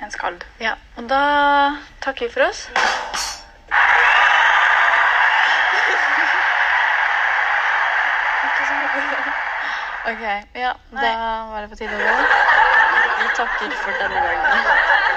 En 0.00 0.14
skald. 0.14 0.44
ja. 0.62 0.76
Og 0.96 1.10
da 1.10 1.22
takker 2.04 2.28
vi 2.28 2.32
for 2.36 2.46
oss. 2.46 3.37
Ok, 10.08 10.24
ja, 10.52 10.72
da 10.90 11.10
var 11.50 11.60
det 11.60 11.68
på 11.68 11.76
tide 11.76 11.92
å 11.92 12.00
gå. 12.00 12.14
Vi 13.18 13.26
takker 13.36 13.74
for 13.82 14.00
denne 14.00 14.22
gangen. 14.24 15.07